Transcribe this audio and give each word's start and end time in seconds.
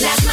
Las 0.00 0.29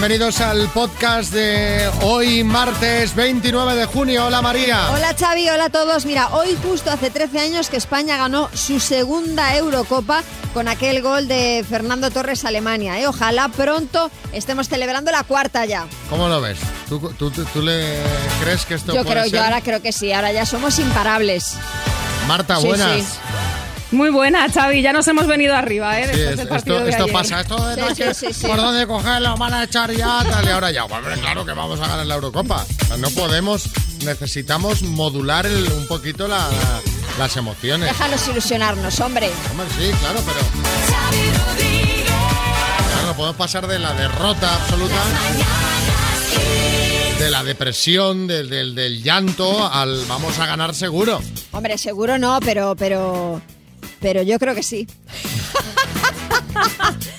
bienvenidos 0.00 0.40
al 0.40 0.66
podcast 0.68 1.30
de 1.30 1.86
hoy 2.00 2.42
martes 2.42 3.14
29 3.14 3.74
de 3.74 3.84
junio. 3.84 4.24
Hola 4.28 4.40
María. 4.40 4.90
Hola 4.92 5.14
Xavi, 5.18 5.46
hola 5.50 5.66
a 5.66 5.68
todos. 5.68 6.06
Mira, 6.06 6.28
hoy 6.28 6.56
justo 6.66 6.90
hace 6.90 7.10
13 7.10 7.38
años 7.38 7.68
que 7.68 7.76
España 7.76 8.16
ganó 8.16 8.48
su 8.54 8.80
segunda 8.80 9.54
Eurocopa 9.54 10.22
con 10.54 10.68
aquel 10.68 11.02
gol 11.02 11.28
de 11.28 11.62
Fernando 11.68 12.10
Torres 12.10 12.46
Alemania. 12.46 12.98
¿eh? 12.98 13.06
Ojalá 13.08 13.50
pronto 13.50 14.10
estemos 14.32 14.70
celebrando 14.70 15.10
la 15.12 15.22
cuarta 15.22 15.66
ya. 15.66 15.86
¿Cómo 16.08 16.28
lo 16.28 16.40
ves? 16.40 16.56
¿Tú, 16.88 16.98
tú- 17.18 17.30
tú- 17.30 17.44
tú 17.52 17.60
le 17.60 17.98
crees 18.42 18.64
que 18.64 18.76
esto 18.76 18.94
Yo 18.94 19.02
puede 19.02 19.16
creo, 19.16 19.24
ser? 19.24 19.32
yo 19.34 19.42
ahora 19.44 19.60
creo 19.60 19.82
que 19.82 19.92
sí, 19.92 20.14
ahora 20.14 20.32
ya 20.32 20.46
somos 20.46 20.78
imparables. 20.78 21.56
Marta, 22.26 22.56
Sí, 22.56 22.66
buenas. 22.68 23.02
sí. 23.02 23.06
Muy 23.92 24.10
buena, 24.10 24.48
Xavi. 24.48 24.82
Ya 24.82 24.92
nos 24.92 25.06
hemos 25.08 25.26
venido 25.26 25.54
arriba, 25.56 25.98
¿eh? 25.98 26.04
Sí, 26.04 26.10
Después 26.20 26.30
es- 26.30 26.36
del 26.38 26.48
partido 26.48 26.76
esto 26.76 26.84
de 26.84 26.90
esto 26.90 27.02
ayer. 27.04 27.12
pasa, 27.12 27.40
esto 27.40 27.66
de 27.66 27.74
Sí, 27.74 27.80
no 27.80 27.88
sí, 27.88 27.94
que- 28.02 28.14
sí, 28.14 28.26
sí. 28.32 28.46
por 28.46 28.56
dónde 28.56 28.86
cogerlo, 28.86 29.36
van 29.36 29.54
a 29.54 29.64
echar 29.64 29.90
ya, 29.92 30.22
tal, 30.28 30.44
y 30.44 30.48
ahora 30.48 30.70
ya, 30.70 30.84
hombre, 30.84 31.14
claro 31.20 31.44
que 31.44 31.52
vamos 31.52 31.80
a 31.80 31.88
ganar 31.88 32.06
la 32.06 32.14
Eurocopa. 32.14 32.64
No 32.98 33.10
podemos, 33.10 33.68
necesitamos 34.04 34.82
modular 34.82 35.44
el- 35.46 35.72
un 35.72 35.86
poquito 35.88 36.28
la- 36.28 36.48
las 37.18 37.36
emociones. 37.36 37.88
Déjanos 37.88 38.28
ilusionarnos, 38.28 39.00
hombre. 39.00 39.30
Hombre, 39.50 39.66
sí, 39.76 39.90
claro, 40.00 40.20
pero 40.24 40.38
claro, 42.86 43.06
no 43.06 43.14
podemos 43.16 43.36
pasar 43.36 43.66
de 43.66 43.78
la 43.80 43.92
derrota 43.94 44.54
absoluta, 44.54 44.94
de 47.18 47.30
la 47.30 47.42
depresión, 47.42 48.26
del, 48.28 48.48
del- 48.48 48.74
del 48.74 49.02
llanto, 49.02 49.66
al 49.70 50.04
vamos 50.06 50.38
a 50.38 50.46
ganar 50.46 50.74
seguro. 50.74 51.20
Hombre, 51.50 51.76
seguro 51.76 52.18
no, 52.18 52.38
pero, 52.40 52.74
pero, 52.76 53.42
pero 54.00 54.22
yo 54.22 54.38
creo 54.38 54.54
que 54.54 54.62
sí. 54.62 54.86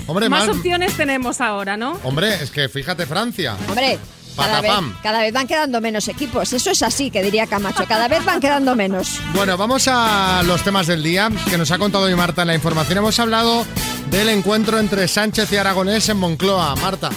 Hombre, 0.07 0.29
Más 0.29 0.47
más- 0.47 0.57
opciones 0.57 0.95
tenemos 0.97 1.41
ahora, 1.41 1.77
¿no? 1.77 1.97
hombre, 2.03 2.35
es 2.43 2.51
que 2.51 2.67
fíjate 2.69 3.05
Francia. 3.05 3.55
Hombre, 3.67 3.97
cada 4.35 4.61
vez, 4.61 4.71
cada 5.01 5.21
vez 5.21 5.33
van 5.33 5.47
quedando 5.47 5.81
menos 5.81 6.07
equipos. 6.07 6.51
Eso 6.53 6.71
es 6.71 6.83
así, 6.83 7.11
que 7.11 7.21
diría 7.23 7.47
Camacho. 7.47 7.85
Cada 7.87 8.07
vez 8.07 8.23
van 8.25 8.39
quedando 8.39 8.75
menos. 8.75 9.19
Bueno, 9.33 9.57
vamos 9.57 9.87
a 9.87 10.43
los 10.45 10.63
temas 10.63 10.87
del 10.87 11.03
día 11.03 11.29
que 11.49 11.57
nos 11.57 11.71
ha 11.71 11.77
contado 11.77 12.05
hoy 12.05 12.15
Marta 12.15 12.41
en 12.41 12.49
la 12.49 12.55
información. 12.55 12.97
Hemos 12.97 13.19
hablado 13.19 13.65
del 14.09 14.29
encuentro 14.29 14.79
entre 14.79 15.07
Sánchez 15.07 15.51
y 15.51 15.57
Aragonés 15.57 16.09
en 16.09 16.17
Moncloa. 16.17 16.75
Marta. 16.75 17.09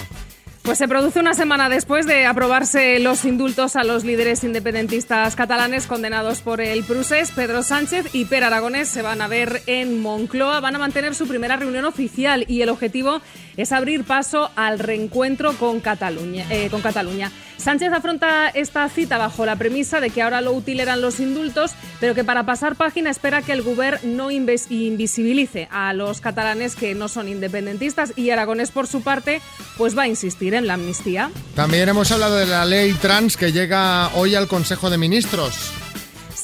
Pues 0.65 0.79
se 0.79 0.89
produce 0.89 1.21
una 1.21 1.35
semana 1.35 1.69
después 1.69 2.07
de 2.07 2.25
aprobarse 2.25 2.99
los 2.99 3.27
indultos 3.27 3.77
a 3.77 3.85
los 3.85 4.03
líderes 4.03 4.45
independentistas 4.45 5.37
catalanes 5.37 5.87
condenados 5.87 6.41
por 6.41 6.63
el 6.63 6.85
Prusés. 6.85 7.33
Pedro 7.33 7.63
Sánchez 7.63 8.15
y 8.15 8.25
Per 8.25 8.43
Aragonés 8.45 8.89
se 8.89 9.03
van 9.03 9.21
a 9.21 9.29
ver 9.29 9.61
en 9.67 10.01
Moncloa. 10.01 10.61
Van 10.61 10.75
a 10.75 10.79
mantener 10.79 11.15
su 11.15 11.29
primera 11.29 11.57
reunión 11.57 11.85
oficial 11.85 12.47
y 12.49 12.63
el 12.63 12.71
objetivo 12.71 13.21
es 13.59 13.73
abrir 13.73 14.05
paso 14.05 14.51
al 14.57 14.79
reencuentro 14.79 15.53
con 15.53 15.81
Cataluña. 15.81 16.47
eh, 16.49 16.71
con 16.71 16.81
Cataluña. 16.81 17.31
Sánchez 17.57 17.93
afronta 17.93 18.49
esta 18.49 18.89
cita 18.89 19.19
bajo 19.19 19.47
la 19.47 19.57
premisa 19.57 20.01
de 20.01 20.11
que 20.11 20.23
ahora 20.23 20.41
lo 20.41 20.53
útil 20.53 20.81
eran 20.81 21.01
los 21.01 21.21
indultos, 21.21 21.73
pero 22.01 22.15
que 22.15 22.25
para 22.25 22.45
pasar 22.45 22.77
página 22.77 23.11
espera 23.11 23.43
que 23.43 23.53
el 23.53 23.63
Gobierno 23.63 23.85
no 24.05 24.31
invisibilice 24.31 25.69
a 25.71 25.93
los 25.93 26.21
catalanes 26.21 26.77
que 26.77 26.95
no 26.95 27.09
son 27.09 27.29
independentistas 27.29 28.13
y 28.17 28.31
Aragonés, 28.31 28.71
por 28.71 28.87
su 28.87 29.03
parte, 29.03 29.41
pues 29.77 29.97
va 29.97 30.03
a 30.03 30.09
insistir 30.09 30.55
en 30.55 30.67
la 30.67 30.75
amnistía. 30.75 31.31
También 31.55 31.89
hemos 31.89 32.11
hablado 32.13 32.37
de 32.37 32.47
la 32.47 32.65
ley 32.65 32.93
trans 32.95 33.37
que 33.37 33.53
llega 33.53 34.09
hoy 34.15 34.35
al 34.35 34.49
Consejo 34.49 34.91
de 34.91 34.99
Ministros. 34.99 35.73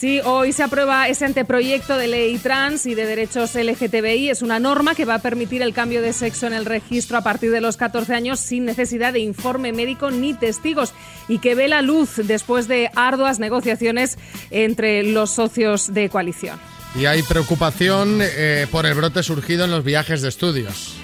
Sí, 0.00 0.18
hoy 0.24 0.54
se 0.54 0.62
aprueba 0.62 1.08
ese 1.08 1.26
anteproyecto 1.26 1.98
de 1.98 2.06
ley 2.06 2.38
trans 2.38 2.86
y 2.86 2.94
de 2.94 3.04
derechos 3.04 3.54
LGTBI. 3.54 4.30
Es 4.30 4.40
una 4.40 4.58
norma 4.58 4.94
que 4.94 5.04
va 5.04 5.16
a 5.16 5.18
permitir 5.18 5.60
el 5.60 5.74
cambio 5.74 6.00
de 6.00 6.14
sexo 6.14 6.46
en 6.46 6.54
el 6.54 6.64
registro 6.64 7.18
a 7.18 7.20
partir 7.20 7.50
de 7.50 7.60
los 7.60 7.76
14 7.76 8.14
años 8.14 8.40
sin 8.40 8.64
necesidad 8.64 9.12
de 9.12 9.18
informe 9.18 9.74
médico 9.74 10.10
ni 10.10 10.32
testigos 10.32 10.94
y 11.28 11.38
que 11.38 11.54
ve 11.54 11.68
la 11.68 11.82
luz 11.82 12.12
después 12.16 12.66
de 12.66 12.90
arduas 12.96 13.40
negociaciones 13.40 14.16
entre 14.50 15.02
los 15.02 15.32
socios 15.32 15.92
de 15.92 16.08
coalición. 16.08 16.58
Y 16.98 17.04
hay 17.04 17.22
preocupación 17.22 18.20
eh, 18.22 18.66
por 18.70 18.86
el 18.86 18.94
brote 18.94 19.22
surgido 19.22 19.66
en 19.66 19.70
los 19.70 19.84
viajes 19.84 20.22
de 20.22 20.30
estudios. 20.30 20.96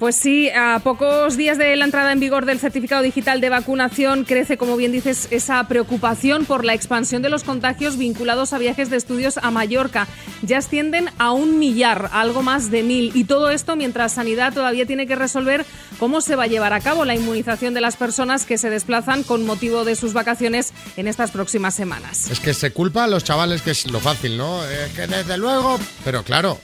Pues 0.00 0.16
sí, 0.16 0.48
a 0.48 0.80
pocos 0.82 1.36
días 1.36 1.58
de 1.58 1.76
la 1.76 1.84
entrada 1.84 2.10
en 2.10 2.20
vigor 2.20 2.46
del 2.46 2.58
certificado 2.58 3.02
digital 3.02 3.42
de 3.42 3.50
vacunación 3.50 4.24
crece, 4.24 4.56
como 4.56 4.78
bien 4.78 4.92
dices, 4.92 5.28
esa 5.30 5.62
preocupación 5.68 6.46
por 6.46 6.64
la 6.64 6.72
expansión 6.72 7.20
de 7.20 7.28
los 7.28 7.44
contagios 7.44 7.98
vinculados 7.98 8.54
a 8.54 8.58
viajes 8.58 8.88
de 8.88 8.96
estudios 8.96 9.36
a 9.36 9.50
Mallorca. 9.50 10.08
Ya 10.40 10.56
ascienden 10.56 11.10
a 11.18 11.32
un 11.32 11.58
millar, 11.58 12.08
algo 12.14 12.42
más 12.42 12.70
de 12.70 12.82
mil. 12.82 13.12
Y 13.14 13.24
todo 13.24 13.50
esto 13.50 13.76
mientras 13.76 14.14
Sanidad 14.14 14.54
todavía 14.54 14.86
tiene 14.86 15.06
que 15.06 15.16
resolver 15.16 15.66
cómo 15.98 16.22
se 16.22 16.34
va 16.34 16.44
a 16.44 16.46
llevar 16.46 16.72
a 16.72 16.80
cabo 16.80 17.04
la 17.04 17.14
inmunización 17.14 17.74
de 17.74 17.82
las 17.82 17.96
personas 17.96 18.46
que 18.46 18.56
se 18.56 18.70
desplazan 18.70 19.22
con 19.22 19.44
motivo 19.44 19.84
de 19.84 19.96
sus 19.96 20.14
vacaciones 20.14 20.72
en 20.96 21.08
estas 21.08 21.30
próximas 21.30 21.74
semanas. 21.74 22.30
Es 22.30 22.40
que 22.40 22.54
se 22.54 22.72
culpa 22.72 23.04
a 23.04 23.06
los 23.06 23.22
chavales, 23.22 23.60
que 23.60 23.72
es 23.72 23.90
lo 23.90 24.00
fácil, 24.00 24.38
¿no? 24.38 24.64
Es 24.64 24.92
que 24.92 25.06
desde 25.06 25.36
luego... 25.36 25.78
Pero 26.06 26.22
claro, 26.22 26.58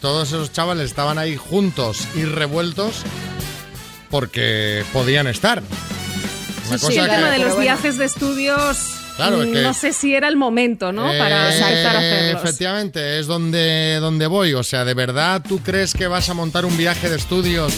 todos 0.00 0.28
esos 0.28 0.50
chavales 0.52 0.86
estaban 0.86 1.18
ahí 1.18 1.36
juntos 1.36 2.08
y 2.14 2.24
revueltos 2.38 3.02
porque 4.10 4.84
podían 4.92 5.26
estar. 5.26 5.62
Una 6.68 6.78
Sí, 6.78 6.84
cosa 6.86 6.92
sí, 6.92 6.98
el 6.98 7.04
que- 7.08 7.10
tema 7.16 7.30
de 7.30 7.38
los 7.38 7.48
bueno. 7.48 7.62
viajes 7.62 7.98
de 7.98 8.04
estudios, 8.04 8.78
Claro, 9.16 9.42
es 9.42 9.48
que- 9.52 9.62
no 9.62 9.74
sé 9.74 9.92
si 9.92 10.14
era 10.14 10.28
el 10.28 10.36
momento, 10.36 10.92
¿no? 10.92 11.04
Para 11.18 11.50
Eh, 11.50 11.58
empezar 11.58 11.96
a 11.96 11.98
hacerlos. 11.98 12.42
Efectivamente, 12.44 13.18
es 13.18 13.26
donde, 13.26 13.98
donde 14.00 14.26
voy. 14.26 14.54
O 14.54 14.62
sea, 14.62 14.84
¿de 14.84 14.94
verdad 14.94 15.42
tú 15.46 15.60
crees 15.60 15.92
que 15.94 16.06
vas 16.06 16.28
a 16.28 16.34
montar 16.34 16.64
un 16.64 16.76
viaje 16.76 17.08
de 17.10 17.16
estudios 17.16 17.72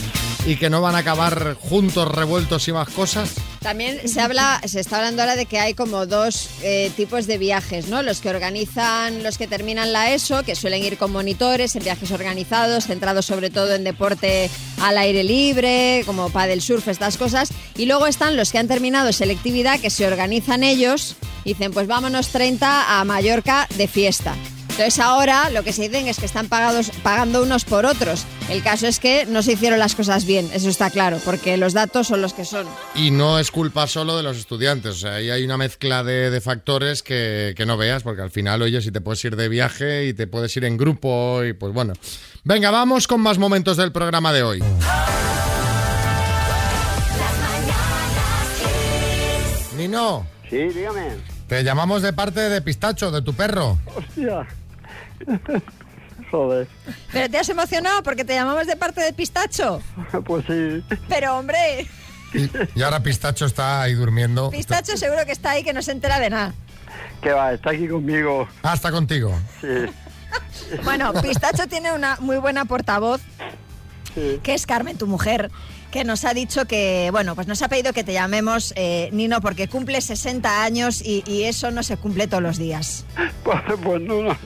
y 0.47 0.56
que 0.56 0.71
no 0.71 0.81
van 0.81 0.95
a 0.95 0.99
acabar 0.99 1.55
juntos, 1.55 2.09
revueltos 2.09 2.67
y 2.69 2.73
más 2.73 2.89
cosas? 2.89 3.34
También 3.61 4.09
se 4.09 4.21
habla, 4.21 4.61
se 4.65 4.81
está 4.81 4.97
hablando 4.97 5.23
ahora 5.23 5.37
de 5.37 5.47
que 5.47 5.59
hay 5.59 5.75
como 5.75 6.06
dos 6.06 6.49
eh, 6.62 6.91
tipos 6.97 7.27
de 7.27 7.39
viajes, 7.39 7.89
¿no? 7.89 8.03
Los 8.03 8.21
que 8.21 8.31
organizan, 8.31 9.23
los 9.23 9.37
que 9.37 9.47
terminan 9.47 9.93
la 9.93 10.12
ESO, 10.12 10.43
que 10.43 10.55
suelen 10.55 10.83
ir 10.83 10.97
con 10.97 11.12
monitores 11.12 11.77
en 11.77 11.84
viajes 11.84 12.11
organizados, 12.11 12.87
centrados 12.87 13.27
sobre 13.27 13.51
todo 13.51 13.75
en 13.75 13.84
deporte 13.84 14.51
al 14.81 14.97
aire 14.99 15.25
libre, 15.25 16.03
como 16.06 16.31
paddle 16.31 16.61
surf, 16.61 16.89
estas 16.89 17.17
cosas. 17.17 17.51
Y 17.77 17.87
luego 17.87 18.07
están 18.07 18.37
los 18.37 18.51
que 18.51 18.59
han 18.59 18.69
terminado 18.69 19.12
selectividad, 19.12 19.78
que 19.78 19.91
se 19.91 20.07
organizan 20.07 20.65
ellos, 20.65 21.17
dicen, 21.45 21.72
pues 21.72 21.87
vámonos 21.87 22.28
30 22.28 22.99
a 22.99 23.05
Mallorca 23.05 23.69
de 23.77 23.89
fiesta. 23.89 24.34
Entonces 24.81 25.05
ahora 25.05 25.51
lo 25.51 25.63
que 25.63 25.75
se 25.75 25.83
dicen 25.83 26.09
es 26.09 26.19
que 26.19 26.25
están 26.25 26.49
pagados, 26.49 26.91
pagando 27.03 27.43
unos 27.43 27.67
por 27.67 27.85
otros. 27.85 28.25
El 28.49 28.63
caso 28.63 28.87
es 28.87 28.99
que 28.99 29.27
no 29.27 29.43
se 29.43 29.53
hicieron 29.53 29.79
las 29.79 29.95
cosas 29.95 30.25
bien, 30.25 30.49
eso 30.55 30.71
está 30.71 30.89
claro, 30.89 31.19
porque 31.23 31.59
los 31.59 31.75
datos 31.75 32.07
son 32.07 32.23
los 32.23 32.33
que 32.33 32.47
son. 32.47 32.67
Y 32.95 33.11
no 33.11 33.39
es 33.39 33.51
culpa 33.51 33.87
solo 33.87 34.17
de 34.17 34.23
los 34.23 34.39
estudiantes. 34.39 34.93
O 34.93 34.99
sea, 34.99 35.17
ahí 35.17 35.29
hay 35.29 35.45
una 35.45 35.59
mezcla 35.59 36.03
de, 36.03 36.31
de 36.31 36.41
factores 36.41 37.03
que, 37.03 37.53
que 37.59 37.67
no 37.67 37.77
veas, 37.77 38.03
porque 38.05 38.23
al 38.23 38.31
final, 38.31 38.63
oye, 38.63 38.81
si 38.81 38.91
te 38.91 39.03
puedes 39.03 39.23
ir 39.23 39.37
de 39.37 39.51
viaje 39.51 40.07
y 40.07 40.15
te 40.15 40.27
puedes 40.27 40.57
ir 40.57 40.65
en 40.65 40.79
grupo 40.79 41.45
y 41.45 41.53
pues 41.53 41.75
bueno. 41.75 41.93
Venga, 42.45 42.71
vamos 42.71 43.07
con 43.07 43.21
más 43.21 43.37
momentos 43.37 43.77
del 43.77 43.93
programa 43.93 44.33
de 44.33 44.43
hoy. 44.43 44.63
Nino, 49.77 50.27
Sí, 50.49 50.57
dígame. 50.57 51.17
te 51.49 51.63
llamamos 51.65 52.01
de 52.01 52.15
parte 52.15 52.41
de 52.49 52.63
Pistacho, 52.63 53.11
de 53.11 53.21
tu 53.21 53.35
perro. 53.35 53.79
Hostia. 53.95 54.47
Joder. 56.31 56.69
Pero 57.13 57.29
te 57.29 57.39
has 57.39 57.49
emocionado 57.49 58.03
porque 58.03 58.25
te 58.25 58.35
llamamos 58.35 58.67
de 58.67 58.77
parte 58.77 59.01
de 59.01 59.13
Pistacho. 59.13 59.83
Pues 60.25 60.45
sí. 60.47 60.83
Pero 61.09 61.39
hombre, 61.39 61.87
Y, 62.35 62.49
y 62.79 62.83
ahora 62.83 63.03
Pistacho 63.03 63.47
está 63.47 63.83
ahí 63.83 63.95
durmiendo. 63.95 64.51
Pistacho 64.51 64.97
seguro 64.97 65.25
que 65.27 65.33
está 65.33 65.51
ahí 65.51 65.65
que 65.65 65.73
no 65.73 65.83
se 65.83 65.93
entera 65.93 66.19
de 66.21 66.31
nada. 66.31 66.55
Que 67.23 67.33
va, 67.33 67.53
está 67.53 67.71
aquí 67.71 67.89
conmigo. 67.89 68.49
Ah, 68.63 68.75
está 68.75 68.91
contigo. 68.93 69.37
Sí. 69.61 69.67
Bueno, 70.84 71.13
Pistacho 71.21 71.66
tiene 71.66 71.93
una 71.93 72.16
muy 72.21 72.37
buena 72.39 72.65
portavoz, 72.65 73.21
Sí. 74.15 74.41
que 74.43 74.55
es 74.55 74.66
Carmen, 74.66 74.97
tu 74.99 75.07
mujer, 75.07 75.51
que 75.91 76.04
nos 76.04 76.25
ha 76.25 76.34
dicho 76.34 76.66
que, 76.66 77.09
bueno, 77.10 77.34
pues 77.34 77.47
nos 77.47 77.63
ha 77.63 77.69
pedido 77.69 77.92
que 77.92 78.04
te 78.04 78.13
llamemos 78.13 78.72
eh, 78.77 79.09
Nino 79.13 79.41
porque 79.41 79.69
cumple 79.69 80.01
60 80.01 80.63
años 80.63 81.03
y, 81.04 81.22
y 81.27 81.45
eso 81.45 81.71
no 81.71 81.83
se 81.83 81.97
cumple 81.97 82.27
todos 82.27 82.42
los 82.42 82.59
días. 82.59 83.04
Pues, 83.42 83.59
pues 83.83 84.03
no, 84.03 84.22
no. 84.22 84.37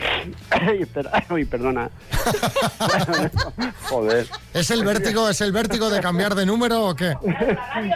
Ay, 0.50 0.82
espera. 0.82 1.10
Uy, 1.30 1.46
perdona. 1.46 1.90
Joder. 3.88 4.26
¿Es 4.52 4.70
el 4.70 4.84
vértigo, 4.84 5.28
es 5.30 5.40
el 5.40 5.52
vértigo 5.52 5.88
de 5.88 6.00
cambiar 6.00 6.34
de 6.34 6.44
número 6.44 6.84
o 6.84 6.94
qué? 6.94 7.14
Ay. 7.72 7.90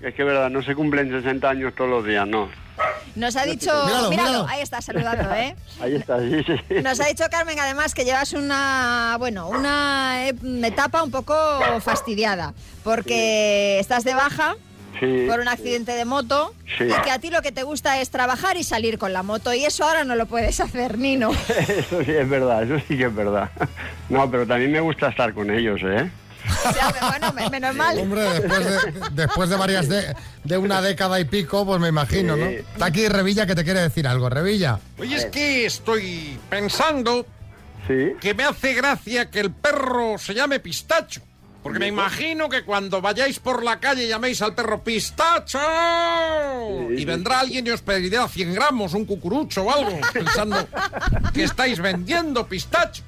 Es 0.00 0.14
que 0.14 0.22
es 0.22 0.26
verdad, 0.26 0.48
no 0.48 0.62
se 0.62 0.74
cumplen 0.74 1.10
60 1.10 1.48
años 1.48 1.74
todos 1.76 1.90
los 1.90 2.04
días, 2.04 2.26
no. 2.26 2.48
Nos 3.18 3.36
ha 3.36 3.44
dicho, 3.44 3.70
Míralo, 3.86 4.10
míralo, 4.10 4.28
míralo. 4.30 4.46
ahí 4.48 4.60
está 4.62 4.80
saludando, 4.80 5.34
¿eh? 5.34 5.54
Ahí 5.80 5.94
está, 5.96 6.18
sí, 6.20 6.42
sí. 6.46 6.74
Nos 6.82 6.98
ha 7.00 7.04
dicho 7.06 7.24
Carmen 7.30 7.58
además 7.60 7.94
que 7.94 8.04
llevas 8.04 8.32
una, 8.32 9.16
bueno, 9.18 9.48
una 9.48 10.28
etapa 10.28 11.02
un 11.02 11.10
poco 11.10 11.34
fastidiada, 11.80 12.54
porque 12.84 13.78
estás 13.80 14.04
de 14.04 14.14
baja 14.14 14.54
Sí. 15.00 15.26
por 15.28 15.38
un 15.38 15.46
accidente 15.46 15.92
de 15.92 16.04
moto 16.04 16.52
Sí. 16.76 16.84
y 16.84 17.02
que 17.04 17.10
a 17.12 17.20
ti 17.20 17.30
lo 17.30 17.40
que 17.40 17.52
te 17.52 17.62
gusta 17.62 18.00
es 18.00 18.10
trabajar 18.10 18.56
y 18.56 18.64
salir 18.64 18.98
con 18.98 19.12
la 19.12 19.22
moto 19.22 19.54
y 19.54 19.64
eso 19.64 19.84
ahora 19.84 20.02
no 20.02 20.16
lo 20.16 20.26
puedes 20.26 20.58
hacer, 20.58 20.98
Nino. 20.98 21.30
Eso 21.68 22.02
sí 22.04 22.10
es 22.10 22.28
verdad, 22.28 22.64
eso 22.64 22.80
sí 22.88 22.96
que 22.98 23.04
es 23.04 23.14
verdad. 23.14 23.48
No, 24.08 24.28
pero 24.28 24.44
también 24.46 24.72
me 24.72 24.80
gusta 24.80 25.08
estar 25.08 25.34
con 25.34 25.50
ellos, 25.50 25.80
¿eh? 25.84 26.10
O 26.68 26.72
sea, 26.72 26.94
bueno, 27.08 27.32
me- 27.32 27.50
menos 27.50 27.74
mal. 27.74 27.98
Hombre, 27.98 28.22
después 28.22 28.64
de, 28.64 28.92
después 29.12 29.48
de 29.50 29.56
varias 29.56 29.88
de, 29.88 30.14
de 30.44 30.58
una 30.58 30.80
década 30.82 31.18
y 31.20 31.24
pico, 31.24 31.64
pues 31.66 31.80
me 31.80 31.88
imagino, 31.88 32.36
¿no? 32.36 32.46
Está 32.46 32.86
aquí 32.86 33.08
Revilla 33.08 33.46
que 33.46 33.54
te 33.54 33.64
quiere 33.64 33.80
decir 33.80 34.06
algo, 34.06 34.28
Revilla. 34.28 34.78
Oye, 34.98 35.16
es 35.16 35.26
que 35.26 35.66
estoy 35.66 36.38
pensando 36.50 37.26
Sí. 37.86 38.12
que 38.20 38.34
me 38.34 38.44
hace 38.44 38.74
gracia 38.74 39.30
que 39.30 39.40
el 39.40 39.50
perro 39.50 40.18
se 40.18 40.34
llame 40.34 40.60
Pistacho. 40.60 41.22
Porque 41.62 41.78
me 41.80 41.86
imagino 41.88 42.48
que 42.48 42.62
cuando 42.64 43.00
vayáis 43.00 43.38
por 43.40 43.62
la 43.64 43.80
calle 43.80 44.06
llaméis 44.06 44.40
al 44.42 44.54
perro 44.54 44.82
Pistacho 44.82 45.58
y 46.90 47.04
vendrá 47.04 47.40
alguien 47.40 47.66
y 47.66 47.70
os 47.70 47.82
pedirá 47.82 48.28
100 48.28 48.54
gramos, 48.54 48.94
un 48.94 49.04
cucurucho 49.04 49.62
o 49.64 49.70
algo, 49.72 49.98
pensando 50.12 50.66
que 51.34 51.44
estáis 51.44 51.80
vendiendo 51.80 52.46
pistachos. 52.46 53.04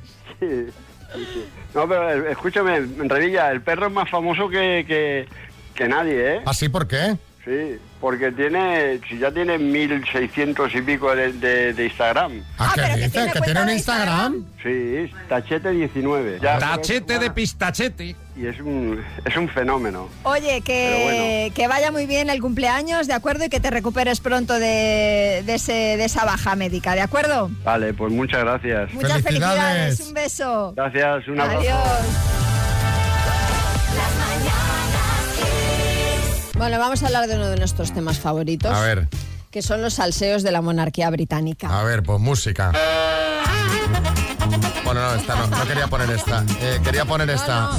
No, 1.74 1.88
pero 1.88 2.10
eh, 2.10 2.32
escúchame, 2.32 2.76
en 2.76 3.08
Revilla, 3.08 3.50
el 3.50 3.62
perro 3.62 3.86
es 3.86 3.92
más 3.92 4.08
famoso 4.10 4.48
que, 4.48 4.84
que, 4.86 5.26
que 5.74 5.88
nadie, 5.88 6.36
¿eh? 6.36 6.42
¿Así 6.46 6.68
por 6.68 6.86
qué? 6.86 7.16
Sí, 7.44 7.78
porque 8.00 8.32
tiene, 8.32 8.98
si 9.08 9.18
ya 9.18 9.30
tiene 9.30 9.58
1600 9.58 10.74
y 10.74 10.82
pico 10.82 11.14
de, 11.14 11.32
de- 11.34 11.72
de 11.74 11.84
Instagram. 11.86 12.42
¿A 12.58 12.64
Ah, 12.70 12.72
qué 12.74 12.80
pero 12.80 12.88
que 12.94 12.96
dices? 12.96 13.12
tiene 13.12 13.32
¿Que 13.32 13.40
tiene 13.42 13.62
un 13.62 13.70
Instagram? 13.70 14.44
Sí, 14.62 15.12
Tachete19. 15.28 16.40
Ya, 16.40 16.58
Tachete 16.58 17.18
de 17.18 17.30
pistachete. 17.30 18.16
Y 18.36 18.46
es 18.46 18.58
un, 18.60 19.04
es 19.26 19.36
un 19.36 19.48
fenómeno. 19.50 20.08
Oye, 20.22 20.62
que, 20.62 21.52
que 21.54 21.68
vaya 21.68 21.90
muy 21.92 22.06
bien 22.06 22.30
el 22.30 22.40
cumpleaños, 22.40 23.06
¿de 23.06 23.12
acuerdo? 23.12 23.44
Y 23.44 23.48
que 23.50 23.60
te 23.60 23.70
recuperes 23.70 24.20
pronto 24.20 24.54
de, 24.54 25.42
de 25.44 25.54
ese, 25.54 25.72
de 25.72 26.04
esa 26.04 26.24
baja 26.24 26.56
médica, 26.56 26.94
¿de 26.94 27.02
acuerdo? 27.02 27.50
Vale, 27.64 27.92
pues 27.92 28.10
muchas 28.12 28.40
gracias. 28.40 28.94
Muchas 28.94 29.20
Felicidades. 29.20 29.98
felicidades, 29.98 30.00
un 30.00 30.14
beso. 30.14 30.72
Gracias, 30.74 31.28
un 31.28 31.40
abrazo. 31.40 31.58
Adiós. 31.60 32.39
Bueno, 36.60 36.78
vamos 36.78 37.02
a 37.02 37.06
hablar 37.06 37.26
de 37.26 37.36
uno 37.36 37.48
de 37.48 37.56
nuestros 37.56 37.90
temas 37.94 38.18
favoritos. 38.18 38.70
A 38.70 38.82
ver, 38.82 39.08
Que 39.50 39.62
son 39.62 39.80
los 39.80 39.94
salseos 39.94 40.42
de 40.42 40.52
la 40.52 40.60
monarquía 40.60 41.08
británica. 41.08 41.66
a 41.70 41.82
ver, 41.84 42.02
pues 42.02 42.20
música. 42.20 42.70
Bueno, 44.84 45.00
no, 45.00 45.14
esta 45.14 45.36
no, 45.36 45.46
no 45.46 45.64
quería 45.66 45.86
poner 45.86 46.10
esta. 46.10 46.44
Eh, 46.60 46.78
quería 46.84 47.06
poner 47.06 47.30
esta. 47.30 47.70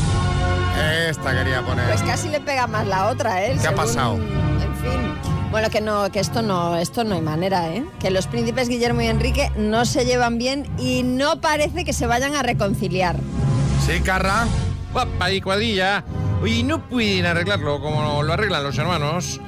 Esta 1.07 1.31
quería 1.31 1.61
poner. 1.61 1.89
Pues 1.89 2.01
casi 2.01 2.29
le 2.29 2.41
pega 2.41 2.65
más 2.65 2.87
la 2.87 3.09
otra, 3.09 3.45
¿eh? 3.45 3.55
¿Qué 3.61 3.67
ha 3.67 3.75
pasado? 3.75 4.15
En 4.15 4.75
fin. 4.77 5.13
Bueno, 5.51 5.69
que 5.69 5.79
no, 5.79 6.11
que 6.11 6.19
esto 6.19 6.41
no, 6.41 6.75
esto 6.75 7.03
no 7.03 7.13
hay 7.13 7.21
manera, 7.21 7.69
¿eh? 7.69 7.85
Que 7.99 8.09
los 8.09 8.25
príncipes 8.25 8.67
Guillermo 8.67 9.01
y 9.01 9.07
Enrique 9.09 9.51
no 9.57 9.85
se 9.85 10.05
llevan 10.05 10.39
bien 10.39 10.67
y 10.79 11.03
no 11.03 11.39
parece 11.39 11.85
que 11.85 11.93
se 11.93 12.07
vayan 12.07 12.35
a 12.35 12.41
reconciliar. 12.41 13.17
Sí, 13.85 14.01
Carra. 14.01 14.47
Guapa 14.91 15.29
y 15.29 15.39
cuadrilla. 15.39 16.03
Oye, 16.41 16.63
no 16.63 16.81
pueden 16.89 17.27
arreglarlo 17.27 17.79
como 17.79 18.23
lo 18.23 18.33
arreglan 18.33 18.63
los 18.63 18.77
hermanos. 18.79 19.39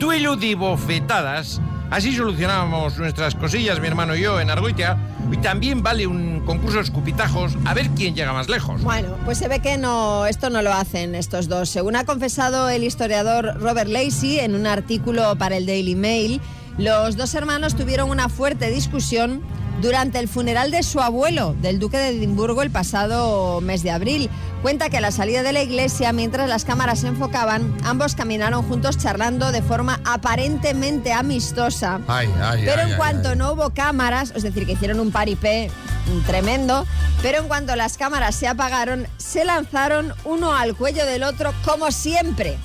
Duelo 0.00 0.34
de 0.34 0.56
bofetadas. 0.56 1.60
Así 1.90 2.12
solucionábamos 2.12 2.98
nuestras 2.98 3.36
cosillas, 3.36 3.80
mi 3.80 3.86
hermano 3.86 4.16
y 4.16 4.22
yo, 4.22 4.40
en 4.40 4.50
Argoitia. 4.50 4.96
Y 5.30 5.36
también 5.36 5.84
vale 5.84 6.08
un 6.08 6.40
concurso 6.44 6.78
de 6.78 6.82
escupitajos 6.82 7.56
a 7.64 7.74
ver 7.74 7.90
quién 7.90 8.16
llega 8.16 8.32
más 8.32 8.48
lejos. 8.48 8.82
Bueno, 8.82 9.16
pues 9.24 9.38
se 9.38 9.46
ve 9.46 9.60
que 9.60 9.78
no, 9.78 10.26
esto 10.26 10.50
no 10.50 10.60
lo 10.60 10.72
hacen 10.72 11.14
estos 11.14 11.46
dos. 11.48 11.68
Según 11.68 11.94
ha 11.94 12.04
confesado 12.04 12.68
el 12.68 12.82
historiador 12.82 13.60
Robert 13.60 13.88
Lacey 13.88 14.40
en 14.40 14.56
un 14.56 14.66
artículo 14.66 15.36
para 15.36 15.56
el 15.56 15.66
Daily 15.66 15.94
Mail, 15.94 16.40
los 16.78 17.16
dos 17.16 17.32
hermanos 17.34 17.76
tuvieron 17.76 18.10
una 18.10 18.28
fuerte 18.28 18.70
discusión 18.70 19.42
durante 19.80 20.18
el 20.18 20.28
funeral 20.28 20.70
de 20.70 20.82
su 20.82 21.00
abuelo, 21.00 21.54
del 21.60 21.78
duque 21.78 21.96
de 21.96 22.08
Edimburgo, 22.08 22.62
el 22.62 22.70
pasado 22.70 23.60
mes 23.60 23.82
de 23.82 23.90
abril. 23.90 24.30
Cuenta 24.62 24.90
que 24.90 24.98
a 24.98 25.00
la 25.00 25.10
salida 25.10 25.42
de 25.42 25.54
la 25.54 25.62
iglesia, 25.62 26.12
mientras 26.12 26.46
las 26.46 26.66
cámaras 26.66 27.00
se 27.00 27.06
enfocaban, 27.06 27.74
ambos 27.82 28.14
caminaron 28.14 28.62
juntos 28.62 28.98
charlando 28.98 29.52
de 29.52 29.62
forma 29.62 30.00
aparentemente 30.04 31.14
amistosa. 31.14 31.98
Ay, 32.06 32.28
ay, 32.42 32.62
Pero 32.66 32.82
ay, 32.82 32.90
en 32.90 32.96
cuanto 32.98 33.34
no 33.34 33.52
hubo 33.52 33.70
cámaras, 33.70 34.34
es 34.36 34.42
decir, 34.42 34.66
que 34.66 34.72
hicieron 34.72 35.00
un 35.00 35.12
paripé 35.12 35.70
mm, 36.06 36.26
tremendo, 36.26 36.86
pero 37.22 37.38
en 37.38 37.48
cuanto 37.48 37.74
las 37.74 37.96
cámaras 37.96 38.34
se 38.34 38.48
apagaron, 38.48 39.06
se 39.16 39.46
lanzaron 39.46 40.12
uno 40.24 40.52
al 40.52 40.76
cuello 40.76 41.06
del 41.06 41.22
otro 41.22 41.54
como 41.64 41.90
siempre. 41.90 42.58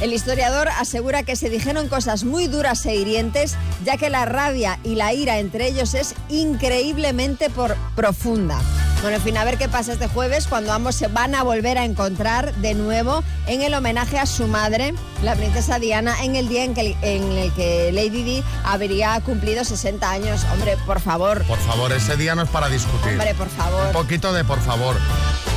El 0.00 0.12
historiador 0.12 0.68
asegura 0.68 1.22
que 1.22 1.36
se 1.36 1.50
dijeron 1.50 1.88
cosas 1.88 2.24
muy 2.24 2.48
duras 2.48 2.84
e 2.84 2.96
hirientes, 2.96 3.56
ya 3.84 3.96
que 3.96 4.10
la 4.10 4.24
rabia 4.24 4.80
y 4.82 4.96
la 4.96 5.12
ira 5.12 5.38
entre 5.38 5.68
ellos 5.68 5.94
es 5.94 6.16
increíblemente 6.28 7.48
por 7.48 7.76
profunda. 7.94 8.58
Bueno, 9.00 9.16
en 9.18 9.22
fin, 9.22 9.36
a 9.36 9.44
ver 9.44 9.58
qué 9.58 9.68
pasa 9.68 9.92
este 9.92 10.08
jueves 10.08 10.48
cuando 10.48 10.72
ambos 10.72 10.96
se 10.96 11.06
van 11.06 11.36
a 11.36 11.44
volver 11.44 11.78
a 11.78 11.84
encontrar 11.84 12.52
de 12.56 12.74
nuevo 12.74 13.22
en 13.46 13.62
el 13.62 13.72
homenaje 13.74 14.18
a 14.18 14.26
su 14.26 14.48
madre, 14.48 14.92
la 15.22 15.36
princesa 15.36 15.78
Diana, 15.78 16.24
en 16.24 16.34
el 16.34 16.48
día 16.48 16.64
en, 16.64 16.74
que, 16.74 16.96
en 17.02 17.30
el 17.38 17.52
que 17.52 17.92
Lady 17.92 18.24
Di 18.24 18.44
habría 18.64 19.20
cumplido 19.20 19.64
60 19.64 20.10
años. 20.10 20.44
Hombre, 20.52 20.76
por 20.84 21.00
favor, 21.00 21.44
Por 21.44 21.58
favor, 21.60 21.92
ese 21.92 22.16
día 22.16 22.34
no 22.34 22.42
es 22.42 22.48
para 22.48 22.68
discutir. 22.68 23.12
hombre, 23.12 23.34
por 23.36 23.48
favor. 23.48 23.86
Un 23.86 23.92
poquito 23.92 24.32
de 24.32 24.42
por 24.44 24.60
favor. 24.60 24.96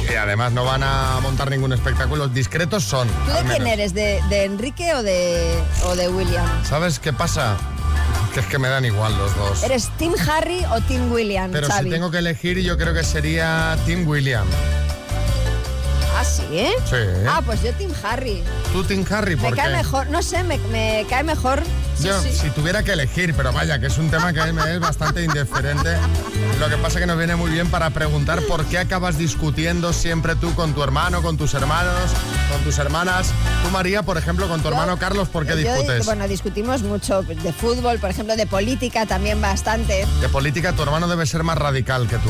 Y 0.07 0.13
además 0.15 0.51
no 0.51 0.63
van 0.63 0.83
a 0.83 1.19
montar 1.21 1.49
ningún 1.49 1.73
espectáculo. 1.73 2.27
Discretos 2.27 2.83
son. 2.83 3.07
¿Tú 3.07 3.31
de 3.31 3.43
quién 3.55 3.65
eres? 3.67 3.93
¿De, 3.95 4.21
de 4.29 4.45
Enrique 4.45 4.93
o 4.93 5.01
de, 5.01 5.57
o 5.85 5.95
de 5.95 6.09
William? 6.09 6.45
¿Sabes 6.63 6.99
qué 6.99 7.11
pasa? 7.11 7.57
Que 8.33 8.39
es 8.39 8.45
que 8.45 8.57
me 8.59 8.69
dan 8.69 8.85
igual 8.85 9.17
los 9.17 9.35
dos. 9.35 9.61
¿Eres 9.63 9.89
Team 9.97 10.13
Harry 10.29 10.63
o 10.73 10.79
Team 10.81 11.11
William, 11.11 11.51
Pero 11.51 11.67
Xavi? 11.67 11.83
si 11.85 11.89
tengo 11.89 12.09
que 12.11 12.19
elegir, 12.19 12.57
yo 12.59 12.77
creo 12.77 12.93
que 12.93 13.03
sería 13.03 13.77
Tim 13.85 14.07
William. 14.07 14.47
Ah, 16.17 16.23
¿sí? 16.23 16.43
¿eh? 16.51 16.71
Sí. 16.89 16.95
Ah, 17.27 17.41
pues 17.45 17.61
yo 17.61 17.73
Team 17.73 17.91
Harry. 18.03 18.41
¿Tú, 18.71 18.83
Tim 18.85 19.05
Harry? 19.09 19.35
Me 19.35 19.41
¿Por 19.41 19.55
cae 19.55 19.69
qué? 19.71 19.77
mejor, 19.77 20.07
no 20.09 20.21
sé, 20.23 20.43
me, 20.43 20.57
me 20.71 21.05
cae 21.09 21.23
mejor. 21.23 21.61
Sí, 22.01 22.07
Yo, 22.07 22.21
sí. 22.21 22.31
si 22.33 22.49
tuviera 22.49 22.83
que 22.83 22.93
elegir, 22.93 23.33
pero 23.35 23.51
vaya, 23.53 23.79
que 23.79 23.87
es 23.87 23.97
un 23.97 24.09
tema 24.09 24.33
que 24.33 24.41
a 24.41 24.45
mí 24.47 24.53
me 24.53 24.73
es 24.73 24.79
bastante 24.79 25.23
indiferente. 25.23 25.95
Lo 26.59 26.69
que 26.69 26.77
pasa 26.77 26.99
que 26.99 27.05
nos 27.05 27.17
viene 27.17 27.35
muy 27.35 27.51
bien 27.51 27.69
para 27.69 27.89
preguntar 27.91 28.41
por 28.43 28.65
qué 28.65 28.77
acabas 28.79 29.17
discutiendo 29.17 29.93
siempre 29.93 30.35
tú 30.35 30.53
con 30.55 30.73
tu 30.73 30.83
hermano, 30.83 31.21
con 31.21 31.37
tus 31.37 31.53
hermanos, 31.53 32.11
con 32.51 32.61
tus 32.63 32.77
hermanas. 32.79 33.27
Tú, 33.63 33.69
María, 33.71 34.03
por 34.03 34.17
ejemplo, 34.17 34.47
con 34.47 34.61
tu 34.61 34.65
Yo- 34.69 34.71
hermano 34.75 34.97
Carlos, 34.97 35.29
¿por 35.29 35.45
qué 35.45 35.51
yo, 35.51 35.57
discutes? 35.73 36.05
Bueno, 36.05 36.27
discutimos 36.27 36.81
mucho 36.83 37.21
de 37.23 37.53
fútbol, 37.53 37.99
por 37.99 38.09
ejemplo, 38.09 38.35
de 38.35 38.45
política 38.47 39.05
también 39.05 39.41
bastante. 39.41 40.05
De 40.21 40.29
política, 40.29 40.73
tu 40.73 40.83
hermano 40.83 41.07
debe 41.07 41.25
ser 41.25 41.43
más 41.43 41.57
radical 41.57 42.07
que 42.07 42.17
tú. 42.17 42.29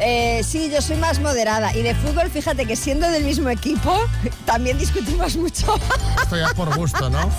Eh, 0.00 0.42
sí, 0.44 0.70
yo 0.72 0.80
soy 0.80 0.96
más 0.96 1.18
moderada. 1.18 1.74
Y 1.76 1.82
de 1.82 1.92
fútbol, 1.96 2.30
fíjate 2.30 2.66
que 2.66 2.76
siendo 2.76 3.08
del 3.10 3.24
mismo 3.24 3.48
equipo, 3.50 3.98
también 4.46 4.78
discutimos 4.78 5.34
mucho. 5.36 5.74
Esto 6.22 6.36
ya 6.36 6.46
es 6.46 6.54
por 6.54 6.74
gusto, 6.76 7.10
¿no? 7.10 7.18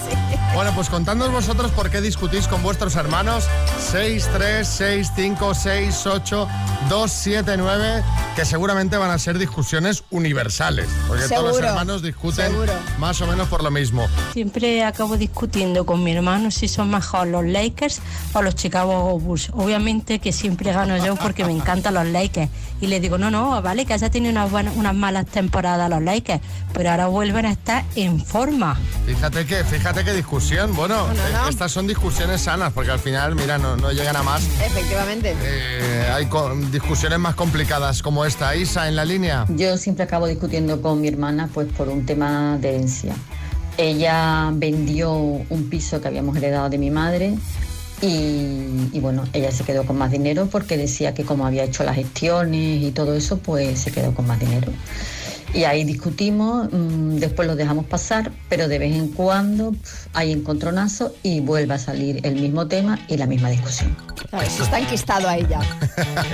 Bueno, 0.54 0.72
pues 0.74 0.90
contadnos 0.90 1.32
vosotros 1.32 1.69
por 1.72 1.90
qué 1.90 2.02
discutís 2.02 2.48
con 2.48 2.62
vuestros 2.64 2.96
hermanos. 2.96 3.46
6, 3.92 4.30
3, 4.34 4.68
6, 4.68 5.12
5, 5.16 5.54
6, 5.54 6.06
8, 6.08 6.48
2, 6.90 7.12
7, 7.12 7.58
9, 7.58 8.04
que 8.36 8.46
seguramente 8.46 8.98
van 8.98 9.12
a 9.12 9.18
ser 9.18 9.38
discusiones 9.38 10.04
universales. 10.10 10.88
Porque 11.08 11.24
todos 11.28 11.44
los 11.44 11.52
Seguro, 11.56 11.68
hermanos 11.70 12.02
discuten 12.02 12.52
seguro. 12.52 12.74
más 12.98 13.20
o 13.22 13.28
menos 13.28 13.48
por 13.48 13.64
lo 13.64 13.72
mismo. 13.72 14.08
Siempre 14.34 14.84
acabo 14.84 15.18
discutiendo 15.18 15.86
con 15.86 16.04
mi 16.04 16.12
hermano 16.14 16.52
si 16.52 16.68
son 16.68 16.90
mejor 16.92 17.28
los 17.28 17.46
Lakers 17.46 18.00
o 18.34 18.42
los 18.42 18.56
Chicago 18.56 19.18
Bulls. 19.20 19.50
Obviamente 19.54 20.20
que 20.20 20.32
siempre 20.32 20.72
gano 20.72 20.98
yo 21.04 21.16
porque 21.16 21.46
me 21.46 21.52
encantan 21.52 21.94
los 21.94 22.06
Lakers. 22.08 22.50
Y 22.82 22.88
le 22.88 23.00
digo, 23.00 23.18
no, 23.18 23.30
no, 23.30 23.62
vale, 23.62 23.86
que 23.86 23.94
haya 23.94 24.10
tenido 24.10 24.32
unas, 24.32 24.50
buenas- 24.52 24.76
unas 24.78 24.96
malas 24.96 25.26
temporadas 25.26 25.90
los 25.90 26.02
Lakers, 26.02 26.42
pero 26.74 26.92
ahora 26.92 27.08
vuelven 27.08 27.46
a 27.46 27.52
estar 27.52 27.84
en 27.96 28.24
forma. 28.24 28.78
Fíjate 29.06 29.46
que, 29.46 29.64
fíjate 29.66 30.04
qué 30.06 30.14
discusión. 30.14 30.74
Bueno, 30.76 31.08
No, 31.08 31.14
no, 31.14 31.44
no. 31.44 31.48
Estas 31.60 31.74
son 31.74 31.88
discusiones 31.88 32.40
sanas, 32.40 32.72
porque 32.72 32.90
al 32.90 33.00
final, 33.00 33.36
mira, 33.36 33.58
no, 33.58 33.76
no 33.76 33.92
llegan 33.92 34.16
a 34.16 34.24
más. 34.24 34.42
Efectivamente. 34.66 35.36
Eh, 35.44 36.10
hay 36.10 36.26
discusiones 36.72 37.20
más 37.20 37.36
complicadas 37.36 38.02
como 38.02 38.24
esta. 38.24 38.56
Isa, 38.56 38.88
en 38.88 38.96
la 38.96 39.04
línea. 39.04 39.46
Yo 39.50 39.76
siempre 39.76 40.06
acabo 40.06 40.26
discutiendo 40.28 40.82
con 40.82 41.02
mi 41.02 41.10
hermana 41.10 41.50
pues 41.54 41.68
por 41.74 41.90
un 41.90 42.06
tema 42.06 42.58
de 42.62 42.70
herencia. 42.70 43.14
Ella 43.76 44.52
vendió 44.54 45.12
un 45.12 45.70
piso 45.70 46.00
que 46.00 46.08
habíamos 46.08 46.38
heredado 46.38 46.70
de 46.70 46.78
mi 46.78 46.92
madre 46.92 47.38
y, 48.02 48.88
y, 48.94 49.00
bueno, 49.02 49.26
ella 49.34 49.52
se 49.52 49.66
quedó 49.66 49.84
con 49.84 49.98
más 49.98 50.12
dinero 50.12 50.48
porque 50.50 50.78
decía 50.78 51.14
que 51.14 51.26
como 51.26 51.46
había 51.46 51.66
hecho 51.66 51.84
las 51.84 51.98
gestiones 51.98 52.82
y 52.82 52.92
todo 52.92 53.16
eso, 53.16 53.40
pues 53.40 53.82
se 53.82 53.92
quedó 53.92 54.14
con 54.14 54.26
más 54.26 54.40
dinero. 54.40 54.72
Y 55.54 55.64
ahí 55.64 55.84
discutimos, 55.84 56.70
mm, 56.72 57.18
después 57.18 57.48
lo 57.48 57.56
dejamos 57.56 57.86
pasar, 57.86 58.32
pero 58.50 58.68
de 58.68 58.80
vez 58.80 58.96
en 58.96 59.08
cuando 59.10 59.76
hay 60.14 60.32
encontronazos 60.32 61.14
y 61.24 61.40
vuelve 61.40 61.74
a 61.74 61.80
salir 61.80 62.20
el 62.24 62.36
mismo 62.36 62.68
tema 62.68 63.00
y 63.08 63.18
la 63.18 63.26
misma 63.26 63.50
discusión. 63.50 63.96
Claro, 64.30 64.46
eso 64.46 64.64
está 64.64 64.80
enquistado 64.80 65.28
ahí 65.28 65.46
ya. 65.50 65.62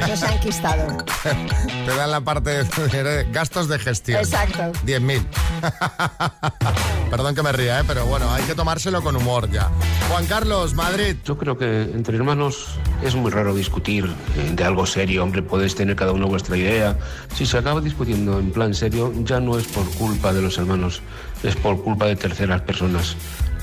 Eso 0.03 0.17
se 0.17 0.25
ha 0.25 0.35
enquistado. 0.35 0.97
Te 1.23 1.95
dan 1.95 2.11
la 2.11 2.21
parte 2.21 2.63
de 2.63 3.27
gastos 3.31 3.67
de 3.69 3.79
gestión. 3.79 4.19
Exacto. 4.19 4.71
10.000. 4.85 5.25
Perdón 7.09 7.35
que 7.35 7.43
me 7.43 7.51
ría, 7.51 7.79
¿eh? 7.79 7.83
pero 7.87 8.05
bueno, 8.05 8.29
hay 8.31 8.43
que 8.43 8.55
tomárselo 8.55 9.01
con 9.01 9.15
humor 9.15 9.49
ya. 9.49 9.69
Juan 10.09 10.25
Carlos, 10.25 10.73
Madrid. 10.73 11.15
Yo 11.23 11.37
creo 11.37 11.57
que 11.57 11.83
entre 11.83 12.17
hermanos 12.17 12.77
es 13.03 13.15
muy 13.15 13.31
raro 13.31 13.55
discutir 13.55 14.05
eh, 14.05 14.51
de 14.53 14.63
algo 14.63 14.85
serio. 14.85 15.23
Hombre, 15.23 15.41
podéis 15.41 15.75
tener 15.75 15.95
cada 15.95 16.11
uno 16.11 16.27
vuestra 16.27 16.57
idea. 16.57 16.97
Si 17.33 17.45
se 17.45 17.57
acaba 17.57 17.79
discutiendo 17.81 18.39
en 18.39 18.51
plan 18.51 18.73
serio, 18.73 19.04
ya 19.23 19.39
no 19.39 19.57
es 19.57 19.65
por 19.67 19.89
culpa 19.91 20.33
de 20.33 20.41
los 20.41 20.57
hermanos, 20.57 21.01
es 21.43 21.55
por 21.55 21.83
culpa 21.83 22.05
de 22.05 22.15
terceras 22.15 22.61
personas. 22.61 23.15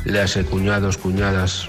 Le 0.04 0.20
hace 0.20 0.44
cuñados, 0.44 0.98
cuñadas, 0.98 1.66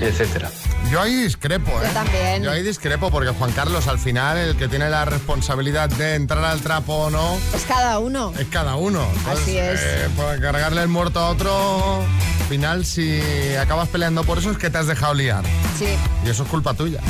etcétera. 0.00 0.50
Yo 0.90 1.00
ahí 1.00 1.14
discrepo, 1.14 1.70
¿eh? 1.82 1.86
Yo 1.88 1.92
también. 1.92 2.42
Yo 2.44 2.50
ahí 2.52 2.62
discrepo 2.62 3.10
porque 3.10 3.30
Juan 3.30 3.50
Carlos, 3.52 3.88
al 3.88 3.98
final, 3.98 4.38
el 4.38 4.56
que 4.56 4.68
tiene 4.68 4.88
la 4.88 5.04
responsabilidad 5.04 5.88
de 5.88 6.14
entrar 6.14 6.44
al 6.44 6.60
trapo 6.60 6.94
o 6.94 7.10
no, 7.10 7.36
Es 7.54 7.64
cada 7.66 7.98
uno. 7.98 8.32
es 8.38 8.46
cada 8.48 8.76
uno. 8.76 9.04
Así 9.28 9.58
es. 9.58 9.80
eh, 9.82 10.08
por 10.16 10.40
cargarle 10.40 10.82
el 10.82 10.88
muerto 10.88 11.18
a 11.18 11.30
otro, 11.30 12.02
al 12.02 12.46
final, 12.48 12.84
si 12.84 13.20
acabas 13.60 13.88
peleando 13.88 14.22
por 14.22 14.38
eso, 14.38 14.52
es 14.52 14.58
que 14.58 14.70
te 14.70 14.78
has 14.78 14.86
dejado 14.86 15.14
liar. 15.14 15.42
Sí. 15.76 15.86
Y 16.24 16.30
eso 16.30 16.44
es 16.44 16.48
culpa 16.48 16.74
tuya. 16.74 17.00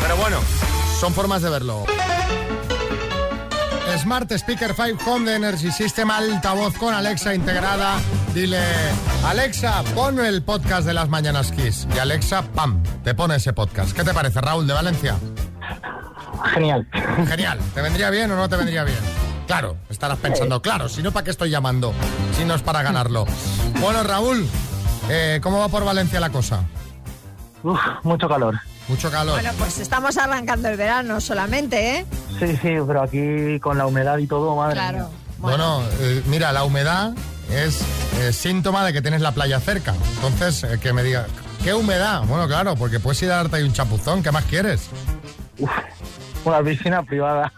Pero 0.00 0.16
bueno, 0.16 0.38
son 0.98 1.12
formas 1.12 1.42
de 1.42 1.50
verlo. 1.50 1.84
Smart 4.00 4.32
Speaker 4.32 4.74
5 4.74 5.10
Home 5.10 5.30
de 5.30 5.36
Energy 5.36 5.70
System, 5.70 6.10
altavoz 6.10 6.74
con 6.78 6.94
Alexa 6.94 7.34
integrada. 7.34 7.98
Dile, 8.32 8.58
Alexa, 9.26 9.82
pon 9.94 10.18
el 10.24 10.42
podcast 10.42 10.86
de 10.86 10.94
las 10.94 11.10
Mañanas 11.10 11.52
Kiss. 11.52 11.86
Y 11.94 11.98
Alexa, 11.98 12.42
pam, 12.42 12.82
te 13.04 13.14
pone 13.14 13.36
ese 13.36 13.52
podcast. 13.52 13.94
¿Qué 13.94 14.02
te 14.02 14.14
parece, 14.14 14.40
Raúl 14.40 14.66
de 14.66 14.72
Valencia? 14.72 15.16
Genial. 16.54 16.88
Genial. 17.28 17.58
¿Te 17.74 17.82
vendría 17.82 18.08
bien 18.08 18.30
o 18.30 18.36
no 18.36 18.48
te 18.48 18.56
vendría 18.56 18.84
bien? 18.84 18.98
Claro, 19.46 19.76
estarás 19.90 20.18
pensando, 20.18 20.62
claro, 20.62 20.88
si 20.88 21.02
no, 21.02 21.12
¿para 21.12 21.24
qué 21.24 21.30
estoy 21.32 21.50
llamando? 21.50 21.92
Si 22.38 22.44
no 22.46 22.54
es 22.54 22.62
para 22.62 22.82
ganarlo. 22.82 23.26
Bueno, 23.80 24.02
Raúl, 24.02 24.48
eh, 25.10 25.40
¿cómo 25.42 25.58
va 25.58 25.68
por 25.68 25.84
Valencia 25.84 26.20
la 26.20 26.30
cosa? 26.30 26.64
Uf, 27.62 27.78
mucho 28.02 28.28
calor. 28.28 28.58
Mucho 28.88 29.10
calor. 29.10 29.34
Bueno, 29.40 29.50
pues 29.58 29.78
estamos 29.78 30.16
arrancando 30.16 30.68
el 30.68 30.76
verano 30.76 31.20
solamente, 31.20 31.98
¿eh? 31.98 32.06
Sí, 32.38 32.46
sí, 32.60 32.74
pero 32.86 33.02
aquí 33.02 33.60
con 33.60 33.78
la 33.78 33.86
humedad 33.86 34.18
y 34.18 34.26
todo, 34.26 34.56
madre 34.56 34.74
Claro. 34.74 34.98
mía. 34.98 35.06
Bueno, 35.38 35.82
eh, 36.00 36.22
mira, 36.26 36.52
la 36.52 36.64
humedad 36.64 37.12
es 37.50 37.80
eh, 38.20 38.32
síntoma 38.32 38.84
de 38.84 38.92
que 38.92 39.00
tienes 39.00 39.20
la 39.20 39.32
playa 39.32 39.60
cerca. 39.60 39.94
Entonces, 40.16 40.64
eh, 40.64 40.78
que 40.82 40.92
me 40.92 41.02
diga, 41.02 41.26
¿qué 41.62 41.72
humedad? 41.72 42.22
Bueno, 42.26 42.46
claro, 42.48 42.74
porque 42.76 42.98
puedes 43.00 43.22
ir 43.22 43.30
a 43.30 43.36
darte 43.36 43.56
ahí 43.56 43.62
un 43.62 43.72
chapuzón, 43.72 44.22
¿qué 44.22 44.32
más 44.32 44.44
quieres? 44.44 44.82
Uf, 45.58 45.70
una 46.44 46.60
piscina 46.62 47.02
privada. 47.02 47.52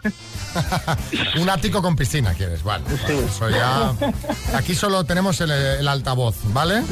un 1.41 1.49
ático 1.49 1.81
con 1.81 1.95
piscina 1.95 2.33
quieres, 2.33 2.63
vale. 2.63 2.83
Sí. 3.07 3.13
vale, 3.13 3.25
Eso 3.25 3.49
ya. 3.49 3.93
Aquí 4.55 4.75
solo 4.75 5.03
tenemos 5.03 5.41
el, 5.41 5.51
el 5.51 5.87
altavoz, 5.87 6.35
¿vale? 6.53 6.83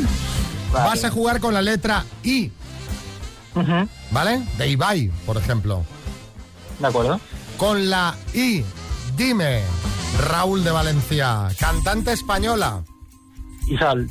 Vale. 0.74 0.90
Vas 0.90 1.04
a 1.04 1.10
jugar 1.12 1.40
con 1.40 1.54
la 1.54 1.62
letra 1.62 2.04
I, 2.24 2.52
¿vale? 4.12 4.42
De 4.58 4.68
Ibai, 4.70 5.08
por 5.26 5.38
ejemplo. 5.38 5.84
De 6.80 6.88
acuerdo. 6.88 7.20
Con 7.58 7.90
la 7.90 8.16
I, 8.34 8.64
dime, 9.16 9.62
Raúl 10.28 10.64
de 10.64 10.72
Valencia, 10.72 11.48
cantante 11.60 12.12
española, 12.14 12.84
Y 13.68 13.78
sal. 13.78 14.10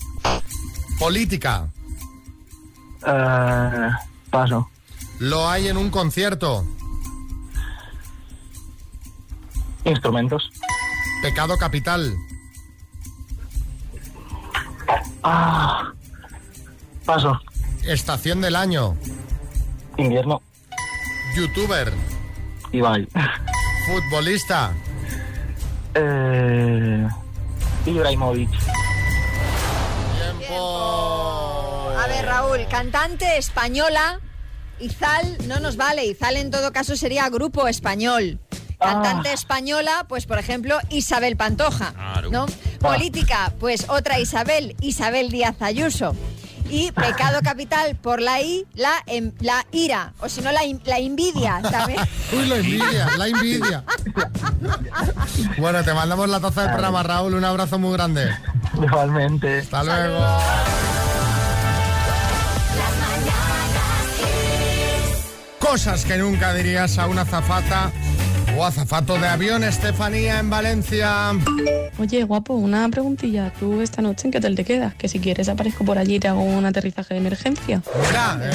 política, 0.98 1.68
Eh, 3.06 3.88
paso. 4.30 4.68
lo 5.18 5.48
hay 5.48 5.68
en 5.68 5.76
un 5.78 5.90
concierto, 5.90 6.64
Instrumentos. 9.84 10.50
pecado 11.22 11.56
capital, 11.58 12.14
Ah, 15.22 15.92
paso. 17.04 17.40
estación 17.84 18.40
del 18.40 18.56
año, 18.56 18.96
Invierno. 20.00 20.40
youtuber, 21.36 21.92
Ibai. 22.72 23.06
futbolista, 23.86 24.72
Eh, 25.94 27.08
Ibrahimovic. 27.86 28.50
tiempo. 30.18 31.90
A 31.98 32.06
ver, 32.06 32.24
Raúl, 32.26 32.66
cantante 32.68 33.36
española. 33.38 34.20
Izal 34.78 35.36
no 35.46 35.60
nos 35.60 35.76
vale. 35.76 36.04
Izal 36.06 36.36
en 36.36 36.50
todo 36.50 36.72
caso 36.72 36.96
sería 36.96 37.28
grupo 37.28 37.68
español. 37.68 38.38
Cantante 38.78 39.28
Ah. 39.28 39.34
española, 39.34 40.06
pues 40.08 40.24
por 40.26 40.38
ejemplo, 40.38 40.78
Isabel 40.88 41.36
Pantoja. 41.36 41.92
Claro. 41.92 42.30
¿no? 42.30 42.46
Política, 42.80 43.52
pues 43.60 43.88
otra 43.90 44.18
Isabel, 44.18 44.74
Isabel 44.80 45.30
Díaz 45.30 45.60
Ayuso. 45.60 46.14
Y 46.70 46.92
pecado 46.92 47.40
capital 47.42 47.96
por 47.96 48.20
la 48.22 48.40
I, 48.40 48.64
la, 48.74 48.92
em- 49.06 49.32
la 49.40 49.66
ira, 49.72 50.12
o 50.20 50.28
si 50.28 50.40
no, 50.40 50.52
la, 50.52 50.64
in- 50.64 50.80
la 50.84 50.98
envidia 50.98 51.60
también. 51.68 51.98
Uy, 52.32 52.46
la 52.46 52.56
envidia, 52.56 53.08
la 53.18 53.26
envidia. 53.28 53.84
Bueno, 55.58 55.82
te 55.84 55.92
mandamos 55.92 56.28
la 56.28 56.38
taza 56.40 56.62
del 56.62 56.70
programa, 56.70 57.02
Raúl. 57.02 57.34
Un 57.34 57.44
abrazo 57.44 57.78
muy 57.78 57.92
grande. 57.92 58.30
Igualmente. 58.80 59.58
Hasta 59.60 59.82
luego. 59.84 60.18
Las 62.76 62.94
mañanas 63.00 64.06
Kiss. 64.16 65.26
Cosas 65.58 66.04
que 66.04 66.16
nunca 66.18 66.54
dirías 66.54 66.98
a 66.98 67.06
una 67.06 67.22
azafata 67.22 67.90
o 68.60 68.64
azafato 68.66 69.16
de 69.18 69.26
avión, 69.26 69.64
Estefanía, 69.64 70.38
en 70.38 70.50
Valencia. 70.50 71.30
Oye, 71.98 72.24
guapo, 72.24 72.52
una 72.54 72.86
preguntilla. 72.90 73.50
¿Tú 73.58 73.80
esta 73.80 74.02
noche 74.02 74.26
en 74.26 74.32
qué 74.32 74.38
hotel 74.38 74.54
te 74.54 74.64
quedas? 74.64 74.94
Que 74.96 75.08
si 75.08 75.18
quieres 75.18 75.48
aparezco 75.48 75.82
por 75.84 75.96
allí 75.96 76.16
y 76.16 76.20
te 76.20 76.28
hago 76.28 76.42
un 76.42 76.66
aterrizaje 76.66 77.14
de 77.14 77.20
emergencia. 77.20 77.80
Mira, 78.06 78.38
eh, 78.42 78.50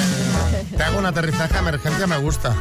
te 0.77 0.83
hago 0.83 0.99
un 0.99 1.07
aterrizaje 1.07 1.53
de 1.53 1.59
emergencia, 1.59 2.05
me 2.05 2.17
gusta. 2.17 2.55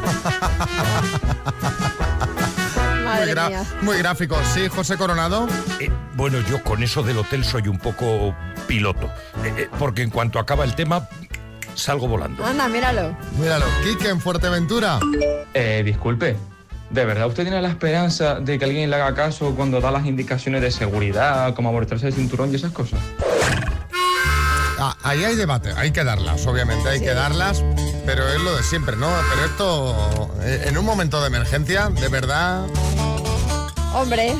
muy, 3.04 3.28
gra- 3.28 3.98
gráfico. 3.98 4.36
Sí, 4.54 4.68
José 4.68 4.96
Coronado. 4.96 5.46
Eh, 5.80 5.90
bueno, 6.16 6.38
yo 6.48 6.62
con 6.62 6.82
eso 6.82 7.02
del 7.02 7.18
hotel 7.18 7.44
soy 7.44 7.68
un 7.68 7.78
poco 7.78 8.34
piloto, 8.66 9.06
Eh, 9.44 9.52
eh, 9.58 9.68
porque 9.78 10.00
en 10.02 10.08
cuanto 10.10 10.38
acaba 10.38 10.64
el 10.64 10.74
tema, 10.74 11.08
salgo 11.74 12.08
volando. 12.08 12.42
Anda, 12.44 12.68
míralo. 12.68 13.14
Míralo, 13.38 13.66
Quique 13.82 14.08
en 14.08 14.20
Fuerteventura. 14.20 14.98
Eh, 15.52 15.82
disculpe, 15.84 16.36
¿de 16.90 17.04
verdad 17.04 17.26
usted 17.26 17.44
tiene 17.44 17.60
la 17.60 17.68
esperanza 17.68 18.40
de 18.40 18.58
que 18.58 18.64
alguien 18.64 18.90
le 18.90 18.96
haga 18.96 19.14
caso 19.14 19.54
cuando 19.54 19.80
da 19.80 19.90
las 19.90 20.06
indicaciones 20.06 20.62
de 20.62 20.70
seguridad, 20.70 21.54
como 21.54 21.68
abortarse 21.68 22.06
el 22.06 22.12
cinturón 22.12 22.52
y 22.52 22.56
esas 22.56 22.72
cosas? 22.72 23.00
Ah, 24.78 24.96
ahí 25.02 25.24
hay 25.24 25.36
debate, 25.36 25.72
hay 25.76 25.92
que 25.92 26.04
darlas, 26.04 26.46
obviamente, 26.46 26.88
hay 26.88 27.00
que 27.00 27.14
darlas, 27.14 27.62
pero 28.04 28.28
es 28.28 28.40
lo 28.40 28.56
de 28.56 28.62
siempre, 28.62 28.96
¿no? 28.96 29.08
Pero 29.30 29.46
esto, 29.46 30.34
eh, 30.42 30.64
en 30.66 30.76
un 30.76 30.84
momento 30.84 31.20
de 31.20 31.28
emergencia, 31.28 31.88
de 31.88 32.08
verdad, 32.08 32.66
Hombre, 33.94 34.34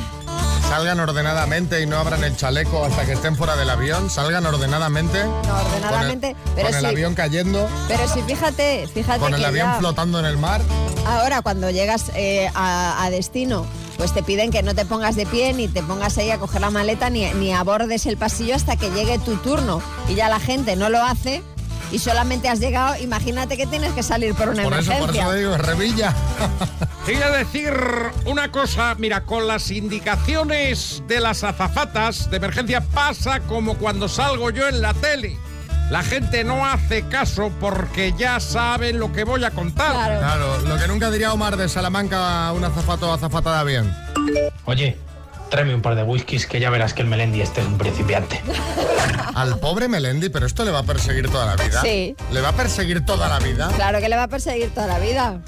salgan 0.69 0.99
ordenadamente 0.99 1.81
y 1.81 1.85
no 1.85 1.97
abran 1.97 2.23
el 2.23 2.35
chaleco 2.35 2.83
hasta 2.85 3.05
que 3.05 3.13
estén 3.13 3.35
fuera 3.35 3.55
del 3.55 3.69
avión, 3.69 4.09
salgan 4.09 4.45
ordenadamente. 4.45 5.23
no, 5.23 5.39
ordenadamente. 5.61 6.35
Con 6.35 6.41
el, 6.47 6.53
pero 6.55 6.67
con 6.67 6.75
el 6.75 6.81
sí, 6.81 6.85
avión 6.87 7.15
cayendo, 7.15 7.67
pero 7.87 8.07
sí, 8.07 8.21
fíjate, 8.25 8.87
fíjate 8.93 9.19
con 9.19 9.33
el 9.33 9.39
que 9.39 9.45
avión 9.45 9.67
ya- 9.67 9.79
flotando 9.79 10.19
en 10.19 10.25
el 10.25 10.37
mar. 10.37 10.61
Ahora, 11.07 11.41
cuando 11.41 11.69
llegas 11.69 12.05
eh, 12.15 12.49
a, 12.55 13.03
a 13.03 13.09
destino, 13.09 13.65
pues 13.97 14.13
te 14.13 14.23
piden 14.23 14.51
que 14.51 14.63
no 14.63 14.73
te 14.75 14.85
pongas 14.85 15.15
de 15.15 15.25
pie, 15.25 15.53
ni 15.53 15.67
te 15.67 15.83
pongas 15.83 16.17
ahí 16.17 16.31
a 16.31 16.37
coger 16.39 16.61
la 16.61 16.71
maleta, 16.71 17.09
ni, 17.09 17.25
ni 17.33 17.53
abordes 17.53 18.05
el 18.07 18.17
pasillo 18.17 18.55
hasta 18.55 18.75
que 18.75 18.89
llegue 18.91 19.19
tu 19.19 19.35
turno. 19.37 19.81
Y 20.09 20.15
ya 20.15 20.29
la 20.29 20.39
gente 20.39 20.75
no 20.75 20.89
lo 20.89 21.01
hace 21.03 21.43
y 21.91 21.99
solamente 21.99 22.49
has 22.49 22.59
llegado, 22.59 22.95
imagínate 22.97 23.55
que 23.55 23.67
tienes 23.67 23.93
que 23.93 24.01
salir 24.03 24.33
por 24.33 24.49
una 24.49 24.63
Por 24.63 24.73
eso, 24.79 24.91
por 24.99 25.15
eso 25.15 25.31
digo, 25.33 25.57
revilla. 25.57 26.13
Te 27.05 27.13
voy 27.13 27.21
a 27.21 27.29
decir 27.29 27.71
una 28.25 28.51
cosa, 28.51 28.95
mira, 28.95 29.25
con 29.25 29.45
las 29.45 29.69
indicaciones 29.69 31.03
de 31.07 31.19
las 31.19 31.43
azafatas 31.43 32.31
de 32.31 32.37
emergencia 32.37 32.81
pasa 32.81 33.41
como 33.41 33.75
cuando 33.77 34.09
salgo 34.09 34.49
yo 34.49 34.67
en 34.67 34.81
la 34.81 34.91
tele. 34.95 35.37
La 35.91 36.01
gente 36.01 36.43
no 36.43 36.65
hace 36.65 37.07
caso 37.07 37.51
porque 37.59 38.15
ya 38.17 38.39
saben 38.39 38.97
lo 38.97 39.13
que 39.13 39.23
voy 39.23 39.43
a 39.43 39.51
contar. 39.51 39.91
Claro. 39.93 40.19
Claro, 40.19 40.61
lo 40.61 40.77
que 40.79 40.87
nunca 40.87 41.11
diría 41.11 41.31
Omar 41.31 41.57
de 41.57 41.69
Salamanca 41.69 42.47
a 42.47 42.53
un 42.53 42.63
azafato 42.63 43.07
o 43.11 43.13
azafata 43.13 43.59
avión. 43.59 43.95
Oye, 44.65 44.97
tráeme 45.51 45.75
un 45.75 45.83
par 45.83 45.93
de 45.93 46.01
whiskies 46.01 46.47
que 46.47 46.59
ya 46.59 46.71
verás 46.71 46.95
que 46.95 47.03
el 47.03 47.07
Melendi 47.07 47.39
este 47.39 47.61
es 47.61 47.67
un 47.67 47.77
principiante. 47.77 48.41
Al 49.35 49.59
pobre 49.59 49.87
Melendi, 49.87 50.29
pero 50.29 50.47
esto 50.47 50.65
le 50.65 50.71
va 50.71 50.79
a 50.79 50.83
perseguir 50.83 51.29
toda 51.29 51.45
la 51.45 51.63
vida. 51.63 51.81
Sí. 51.83 52.15
Le 52.31 52.41
va 52.41 52.49
a 52.49 52.53
perseguir 52.53 53.05
toda 53.05 53.29
la 53.29 53.37
vida. 53.37 53.69
Claro 53.75 53.99
que 53.99 54.09
le 54.09 54.15
va 54.15 54.23
a 54.23 54.27
perseguir 54.27 54.71
toda 54.71 54.87
la 54.87 54.97
vida. 54.97 55.39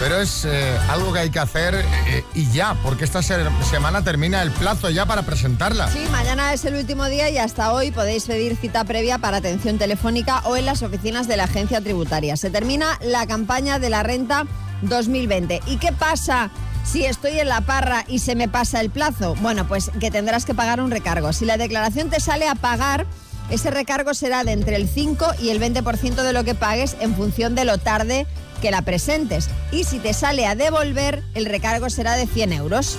Pero 0.00 0.16
es 0.20 0.44
eh, 0.46 0.76
algo 0.90 1.12
que 1.12 1.20
hay 1.20 1.30
que 1.30 1.38
hacer 1.38 1.74
eh, 2.08 2.24
y 2.34 2.50
ya, 2.50 2.74
porque 2.82 3.04
esta 3.04 3.22
se- 3.22 3.36
semana 3.70 4.02
termina 4.02 4.42
el 4.42 4.50
plazo 4.50 4.90
ya 4.90 5.06
para 5.06 5.22
presentarla. 5.22 5.88
Sí, 5.88 6.04
mañana 6.10 6.52
es 6.52 6.64
el 6.64 6.74
último 6.74 7.04
día 7.06 7.30
y 7.30 7.38
hasta 7.38 7.72
hoy 7.72 7.92
podéis 7.92 8.24
pedir 8.24 8.56
cita 8.56 8.82
previa 8.84 9.18
para 9.18 9.36
atención 9.36 9.78
telefónica 9.78 10.40
o 10.44 10.56
en 10.56 10.66
las 10.66 10.82
oficinas 10.82 11.28
de 11.28 11.36
la 11.36 11.44
agencia 11.44 11.80
tributaria. 11.80 12.36
Se 12.36 12.50
termina 12.50 12.98
la 13.02 13.26
campaña 13.28 13.78
de 13.78 13.90
la 13.90 14.02
renta 14.02 14.44
2020. 14.80 15.60
¿Y 15.66 15.76
qué 15.76 15.92
pasa? 15.92 16.50
Si 16.84 17.04
estoy 17.04 17.38
en 17.40 17.48
la 17.48 17.60
parra 17.60 18.04
y 18.08 18.18
se 18.18 18.34
me 18.34 18.48
pasa 18.48 18.80
el 18.80 18.90
plazo, 18.90 19.34
bueno, 19.40 19.66
pues 19.66 19.90
que 20.00 20.10
tendrás 20.10 20.44
que 20.44 20.54
pagar 20.54 20.80
un 20.80 20.90
recargo. 20.90 21.32
Si 21.32 21.44
la 21.44 21.56
declaración 21.56 22.10
te 22.10 22.20
sale 22.20 22.48
a 22.48 22.54
pagar, 22.54 23.06
ese 23.50 23.70
recargo 23.70 24.14
será 24.14 24.44
de 24.44 24.52
entre 24.52 24.76
el 24.76 24.88
5 24.88 25.26
y 25.40 25.50
el 25.50 25.60
20% 25.60 26.22
de 26.22 26.32
lo 26.32 26.44
que 26.44 26.54
pagues 26.54 26.96
en 27.00 27.14
función 27.14 27.54
de 27.54 27.64
lo 27.64 27.78
tarde 27.78 28.26
que 28.60 28.70
la 28.70 28.82
presentes. 28.82 29.48
Y 29.70 29.84
si 29.84 29.98
te 29.98 30.14
sale 30.14 30.46
a 30.46 30.54
devolver, 30.54 31.22
el 31.34 31.46
recargo 31.46 31.90
será 31.90 32.16
de 32.16 32.26
100 32.26 32.52
euros. 32.52 32.98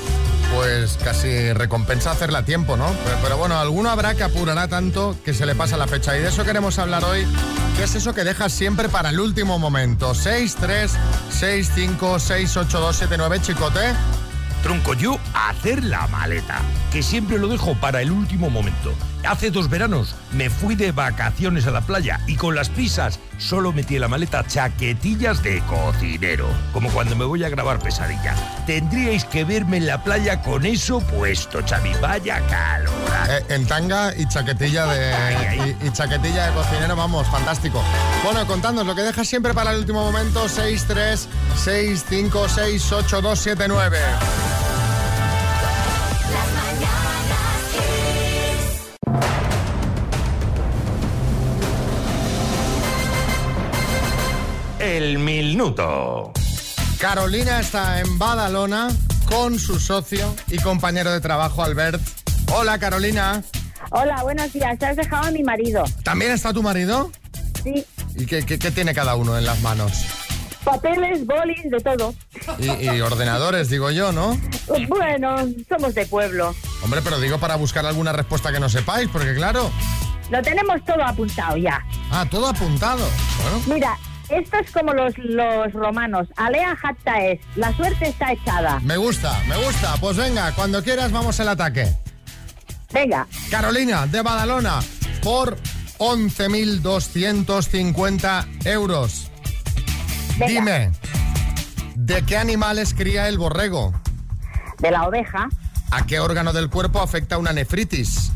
Pues 0.56 0.98
casi 1.04 1.52
recompensa 1.54 2.12
hacerla 2.12 2.40
a 2.40 2.46
tiempo, 2.46 2.78
¿no? 2.78 2.86
Pero, 3.22 3.38
bueno, 3.38 3.58
alguno 3.58 3.90
habrá 3.90 4.16
que 4.16 4.24
apurará 4.24 4.68
tanto 4.68 5.16
que 5.26 5.34
se 5.34 5.46
le 5.46 5.56
pasa 5.56 5.78
la 5.78 5.88
fecha. 5.88 6.16
Y 6.18 6.22
de 6.22 6.30
eso 6.30 6.44
queremos 6.44 6.78
hablar 6.80 7.04
hoy. 7.04 7.26
¿Qué 7.78 7.84
es 7.84 7.96
eso 7.96 8.14
que 8.14 8.24
dejas 8.24 8.52
siempre 8.52 8.88
para 8.88 9.10
el 9.10 9.20
último 9.20 9.58
momento? 9.58 10.14
6, 10.14 10.58
3, 10.60 10.92
6, 11.32 11.72
5, 11.74 12.20
6, 12.20 12.58
8, 12.58 12.80
2, 12.80 12.96
7, 12.96 13.16
9, 13.18 13.40
chicote. 13.42 13.94
Tronco 14.62 14.94
yo 14.94 15.18
hacer 15.34 15.84
la 15.84 16.08
maleta, 16.08 16.62
que 16.92 17.04
siempre 17.04 17.38
lo 17.38 17.48
dejo 17.48 17.76
para 17.76 18.02
el 18.02 18.12
último 18.12 18.50
momento. 18.50 18.94
Hace 19.28 19.52
dos 19.52 19.70
veranos 19.70 20.16
me 20.34 20.50
fui 20.50 20.76
de 20.76 20.92
vacaciones 20.92 21.66
a 21.66 21.72
la 21.72 21.82
playa 21.82 22.20
y 22.28 22.36
con 22.36 22.56
las 22.56 22.70
prisas 22.70 23.20
solo 23.38 23.72
metí 23.72 23.96
en 23.96 24.02
la 24.02 24.08
maleta 24.08 24.46
chaquetillas 24.46 25.42
de 25.42 25.62
cocinero, 25.62 26.48
como 26.74 26.90
cuando 26.90 27.16
me 27.16 27.26
voy 27.26 27.44
a 27.44 27.50
grabar 27.50 27.80
pesadilla. 27.80 28.36
Tendríais 28.66 29.26
que 29.26 29.44
verme 29.46 29.78
en 29.78 29.88
la 29.88 30.04
playa 30.04 30.42
con 30.42 30.66
eso 30.66 31.00
puesto, 31.00 31.62
Xavi. 31.66 31.94
Vaya 32.02 32.42
calor. 32.48 32.94
Eh, 33.30 33.44
en 33.50 33.66
tanga 33.66 34.14
y 34.16 34.28
chaquetilla 34.28 34.86
de 34.88 35.76
y, 35.82 35.88
y 35.88 35.92
chaquetilla 35.92 36.48
de 36.48 36.54
cocinero, 36.54 36.96
vamos, 36.96 37.28
fantástico. 37.28 37.82
Bueno, 38.24 38.46
contadnos 38.46 38.86
lo 38.86 38.94
que 38.94 39.04
dejas 39.04 39.28
siempre 39.28 39.54
para 39.54 39.72
el 39.72 39.80
último 39.80 40.04
momento, 40.04 40.50
6, 40.50 40.86
3, 54.94 54.94
6, 54.94 54.94
5, 54.94 54.94
6, 54.94 54.94
8, 54.94 54.94
2, 54.94 54.94
7, 54.94 54.94
9. 54.94 54.98
El 54.98 55.20
minuto. 55.20 56.32
Carolina 57.00 57.60
está 57.60 58.00
en 58.00 58.18
Badalona 58.20 58.90
con 59.26 59.58
su 59.60 59.80
socio 59.80 60.34
y 60.48 60.58
compañero 60.58 61.12
de 61.12 61.20
trabajo, 61.22 61.64
Albert. 61.64 62.02
Hola, 62.54 62.78
Carolina. 62.80 63.44
Hola, 63.92 64.24
buenos 64.24 64.54
días. 64.54 64.78
Te 64.80 64.86
has 64.86 64.96
dejado 64.96 65.28
a 65.28 65.32
mi 65.32 65.44
marido. 65.44 65.84
¿También 66.04 66.32
está 66.32 66.54
tu 66.54 66.62
marido? 66.64 67.12
Sí. 67.64 67.86
¿Y 68.16 68.26
qué, 68.26 68.46
qué- 68.46 68.60
qué 68.60 68.72
tiene 68.72 68.94
cada 68.94 69.16
uno 69.16 69.38
en 69.38 69.46
las 69.46 69.60
manos? 69.62 69.92
Papeles, 70.64 71.26
bolis, 71.26 71.70
de 71.70 71.80
todo. 71.80 72.14
Y, 72.60 72.70
y 72.88 73.02
ordenadores, 73.02 73.70
digo 73.70 73.92
yo, 73.92 74.12
¿no? 74.12 74.40
Bueno, 74.88 75.36
somos 75.68 75.94
de 75.94 76.06
pueblo. 76.06 76.56
Hombre, 76.84 77.02
pero 77.04 77.20
digo 77.20 77.38
para 77.40 77.56
buscar 77.58 77.86
alguna 77.86 78.14
respuesta 78.14 78.52
que 78.52 78.60
no 78.62 78.70
sepáis, 78.70 79.10
porque 79.12 79.34
claro. 79.36 79.70
Lo 80.30 80.42
tenemos 80.42 80.84
todo 80.86 81.04
apuntado 81.04 81.58
ya. 81.58 81.84
Ah, 82.12 82.26
todo 82.30 82.48
apuntado. 82.48 83.06
Bueno, 83.42 83.62
Mira, 83.76 83.98
esto 84.38 84.58
es 84.58 84.72
como 84.72 84.94
los, 84.94 85.18
los 85.18 85.74
romanos. 85.74 86.28
Alea 86.36 86.76
jacta 86.76 87.24
es. 87.26 87.40
La 87.56 87.76
suerte 87.76 88.10
está 88.10 88.32
echada. 88.32 88.80
me 88.82 88.98
gusta, 88.98 89.36
me 89.48 89.58
gusta. 89.64 89.96
Pues 90.00 90.18
venga, 90.18 90.52
cuando 90.54 90.84
quieras 90.84 91.12
vamos 91.12 91.40
al 91.40 91.50
ataque. 91.50 91.92
Venga. 92.92 93.28
Carolina, 93.50 94.06
de 94.08 94.22
Badalona, 94.22 94.80
por 95.24 95.58
11.250 95.98 98.66
euros. 98.66 99.32
Dime, 100.48 100.92
¿de 101.96 102.22
qué 102.24 102.38
animales 102.38 102.94
cría 102.94 103.28
el 103.28 103.38
borrego? 103.38 103.94
De 104.80 104.92
la 104.92 105.04
oveja. 105.04 105.50
¿A 105.92 106.06
qué 106.06 106.20
órgano 106.20 106.54
del 106.54 106.70
cuerpo 106.70 107.02
afecta 107.02 107.38
una 107.38 107.54
nefritis? 107.54 108.32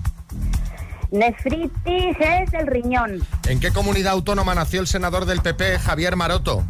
Nefritis 1.11 2.17
es 2.19 2.53
el 2.53 2.67
riñón. 2.67 3.21
¿En 3.47 3.59
qué 3.59 3.71
comunidad 3.71 4.13
autónoma 4.13 4.55
nació 4.55 4.81
el 4.81 4.87
senador 4.87 5.25
del 5.25 5.41
PP, 5.41 5.79
Javier 5.79 6.15
Maroto? 6.15 6.63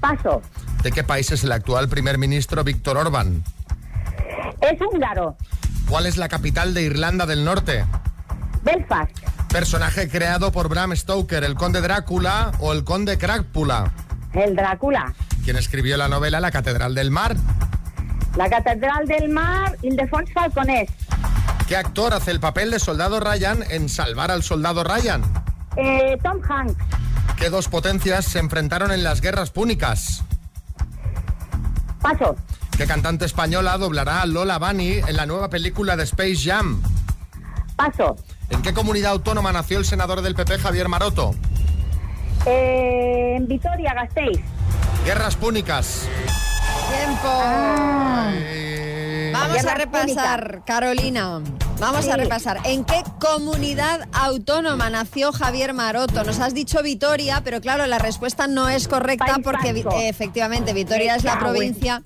Paso. 0.00 0.42
¿De 0.82 0.92
qué 0.92 1.04
país 1.04 1.30
es 1.30 1.44
el 1.44 1.52
actual 1.52 1.88
primer 1.88 2.16
ministro 2.16 2.64
Víctor 2.64 2.96
Orbán? 2.96 3.44
Es 4.60 4.80
húngaro. 4.80 5.36
¿Cuál 5.88 6.06
es 6.06 6.16
la 6.16 6.28
capital 6.28 6.72
de 6.72 6.82
Irlanda 6.82 7.26
del 7.26 7.44
Norte? 7.44 7.84
Belfast. 8.62 9.10
Personaje 9.50 10.08
creado 10.08 10.52
por 10.52 10.68
Bram 10.68 10.94
Stoker, 10.94 11.44
el 11.44 11.54
conde 11.54 11.80
Drácula 11.80 12.52
o 12.60 12.72
el 12.72 12.84
conde 12.84 13.18
Crápula. 13.18 13.92
El 14.32 14.54
Drácula. 14.54 15.12
¿Quién 15.44 15.56
escribió 15.56 15.96
la 15.96 16.08
novela 16.08 16.40
La 16.40 16.50
Catedral 16.50 16.94
del 16.94 17.10
Mar? 17.10 17.36
La 18.36 18.48
Catedral 18.48 19.06
del 19.06 19.28
Mar, 19.28 19.76
Ildefons 19.82 20.32
Falconés. 20.32 20.88
¿Qué 21.70 21.76
actor 21.76 22.12
hace 22.14 22.32
el 22.32 22.40
papel 22.40 22.72
de 22.72 22.80
soldado 22.80 23.20
Ryan 23.20 23.62
en 23.70 23.88
Salvar 23.88 24.32
al 24.32 24.42
soldado 24.42 24.82
Ryan? 24.82 25.22
Eh, 25.76 26.18
Tom 26.20 26.40
Hanks. 26.42 26.74
¿Qué 27.36 27.48
dos 27.48 27.68
potencias 27.68 28.24
se 28.24 28.40
enfrentaron 28.40 28.90
en 28.90 29.04
las 29.04 29.20
guerras 29.20 29.52
púnicas? 29.52 30.24
Paso. 32.02 32.34
¿Qué 32.76 32.88
cantante 32.88 33.24
española 33.24 33.78
doblará 33.78 34.22
a 34.22 34.26
Lola 34.26 34.58
Bunny 34.58 34.94
en 34.94 35.14
la 35.14 35.26
nueva 35.26 35.48
película 35.48 35.94
de 35.96 36.02
Space 36.02 36.38
Jam? 36.42 36.82
Paso. 37.76 38.16
¿En 38.48 38.62
qué 38.62 38.74
comunidad 38.74 39.12
autónoma 39.12 39.52
nació 39.52 39.78
el 39.78 39.84
senador 39.84 40.22
del 40.22 40.34
PP 40.34 40.58
Javier 40.58 40.88
Maroto? 40.88 41.36
Eh, 42.46 43.34
en 43.36 43.46
Vitoria, 43.46 43.94
Gasteiz. 43.94 44.40
Guerras 45.04 45.36
púnicas. 45.36 46.08
Tiempo. 46.88 48.59
Vamos 49.40 49.64
a 49.64 49.74
repasar, 49.74 50.62
Carolina. 50.66 51.40
Vamos 51.78 52.08
a 52.08 52.16
repasar. 52.16 52.60
¿En 52.64 52.84
qué 52.84 53.02
comunidad 53.18 54.06
autónoma 54.12 54.90
nació 54.90 55.32
Javier 55.32 55.72
Maroto? 55.72 56.24
Nos 56.24 56.38
has 56.40 56.52
dicho 56.52 56.82
Vitoria, 56.82 57.40
pero 57.42 57.60
claro, 57.60 57.86
la 57.86 57.98
respuesta 57.98 58.46
no 58.46 58.68
es 58.68 58.86
correcta 58.86 59.26
País 59.26 59.40
porque 59.42 59.70
eh, 59.70 60.08
efectivamente 60.08 60.74
Vitoria 60.74 61.14
es 61.14 61.24
la 61.24 61.38
provincia 61.38 62.02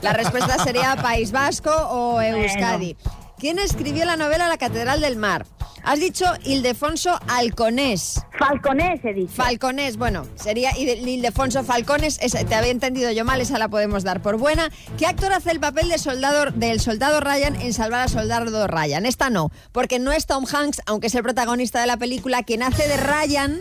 La 0.00 0.14
respuesta 0.14 0.62
sería 0.64 0.96
País 0.96 1.32
Vasco 1.32 1.70
o 1.70 2.20
Euskadi. 2.20 2.96
¿Quién 3.38 3.58
escribió 3.58 4.04
la 4.06 4.16
novela 4.16 4.48
La 4.48 4.56
Catedral 4.56 5.00
del 5.00 5.16
Mar? 5.16 5.46
Has 5.82 6.00
dicho 6.00 6.24
Ildefonso 6.44 7.18
Alconés. 7.28 8.22
Falconés, 8.38 9.04
he 9.04 9.12
dicho. 9.12 9.32
Falconés, 9.32 9.96
bueno, 9.96 10.26
sería 10.34 10.76
Ildefonso 10.76 11.64
Falcones, 11.64 12.18
te 12.18 12.54
había 12.54 12.70
entendido 12.70 13.10
yo 13.12 13.24
mal, 13.24 13.40
esa 13.40 13.58
la 13.58 13.68
podemos 13.68 14.04
dar 14.04 14.22
por 14.22 14.36
buena. 14.36 14.70
¿Qué 14.98 15.06
actor 15.06 15.32
hace 15.32 15.50
el 15.50 15.60
papel 15.60 15.88
de 15.88 15.98
soldado, 15.98 16.50
del 16.52 16.80
soldado 16.80 17.20
Ryan 17.20 17.56
en 17.56 17.72
Salvar 17.72 18.02
al 18.02 18.08
Soldado 18.08 18.66
Ryan? 18.66 19.06
Esta 19.06 19.30
no, 19.30 19.50
porque 19.72 19.98
no 19.98 20.12
es 20.12 20.26
Tom 20.26 20.44
Hanks, 20.50 20.82
aunque 20.86 21.08
es 21.08 21.14
el 21.14 21.22
protagonista 21.22 21.80
de 21.80 21.86
la 21.86 21.96
película, 21.96 22.42
quien 22.42 22.62
hace 22.62 22.86
de 22.88 22.96
Ryan 22.96 23.60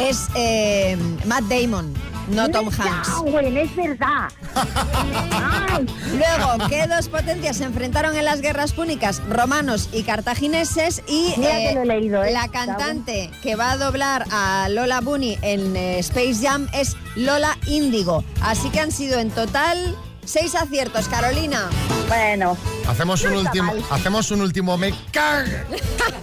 es 0.00 0.28
eh, 0.36 0.96
Matt 1.26 1.44
Damon, 1.44 1.92
no 2.32 2.48
Tom 2.48 2.68
Hanks. 2.68 3.22
Bueno, 3.30 3.60
es 3.60 3.74
verdad. 3.76 4.30
Luego, 6.12 6.68
¿qué 6.68 6.86
dos 6.86 7.08
potencias 7.08 7.56
se 7.58 7.64
enfrentaron 7.64 8.16
en 8.16 8.24
las 8.24 8.40
guerras 8.40 8.72
púnicas? 8.72 9.22
Romanos 9.28 9.88
y 9.92 10.02
cartagineses. 10.02 11.02
Y 11.06 11.34
que 11.34 11.72
lo 11.74 11.82
he 11.82 11.86
leído, 11.86 12.22
¿eh? 12.22 12.32
la 12.32 12.48
cantante 12.48 13.30
que 13.42 13.56
va 13.56 13.72
a 13.72 13.76
doblar 13.76 14.24
a 14.30 14.68
Lola 14.70 15.00
Bunny 15.00 15.38
en 15.42 15.76
eh, 15.76 15.98
Space 15.98 16.36
Jam 16.42 16.68
es 16.72 16.96
Lola 17.16 17.58
Índigo. 17.66 18.24
Así 18.42 18.70
que 18.70 18.80
han 18.80 18.92
sido 18.92 19.18
en 19.18 19.30
total 19.30 19.96
seis 20.24 20.54
aciertos, 20.54 21.08
Carolina. 21.08 21.68
Bueno. 22.08 22.56
Hacemos 22.88 23.22
un 23.24 23.34
último, 23.34 23.74
mal. 23.74 23.84
hacemos 23.90 24.30
un 24.30 24.40
último 24.42 24.76
me 24.78 24.92
cago. 25.10 25.48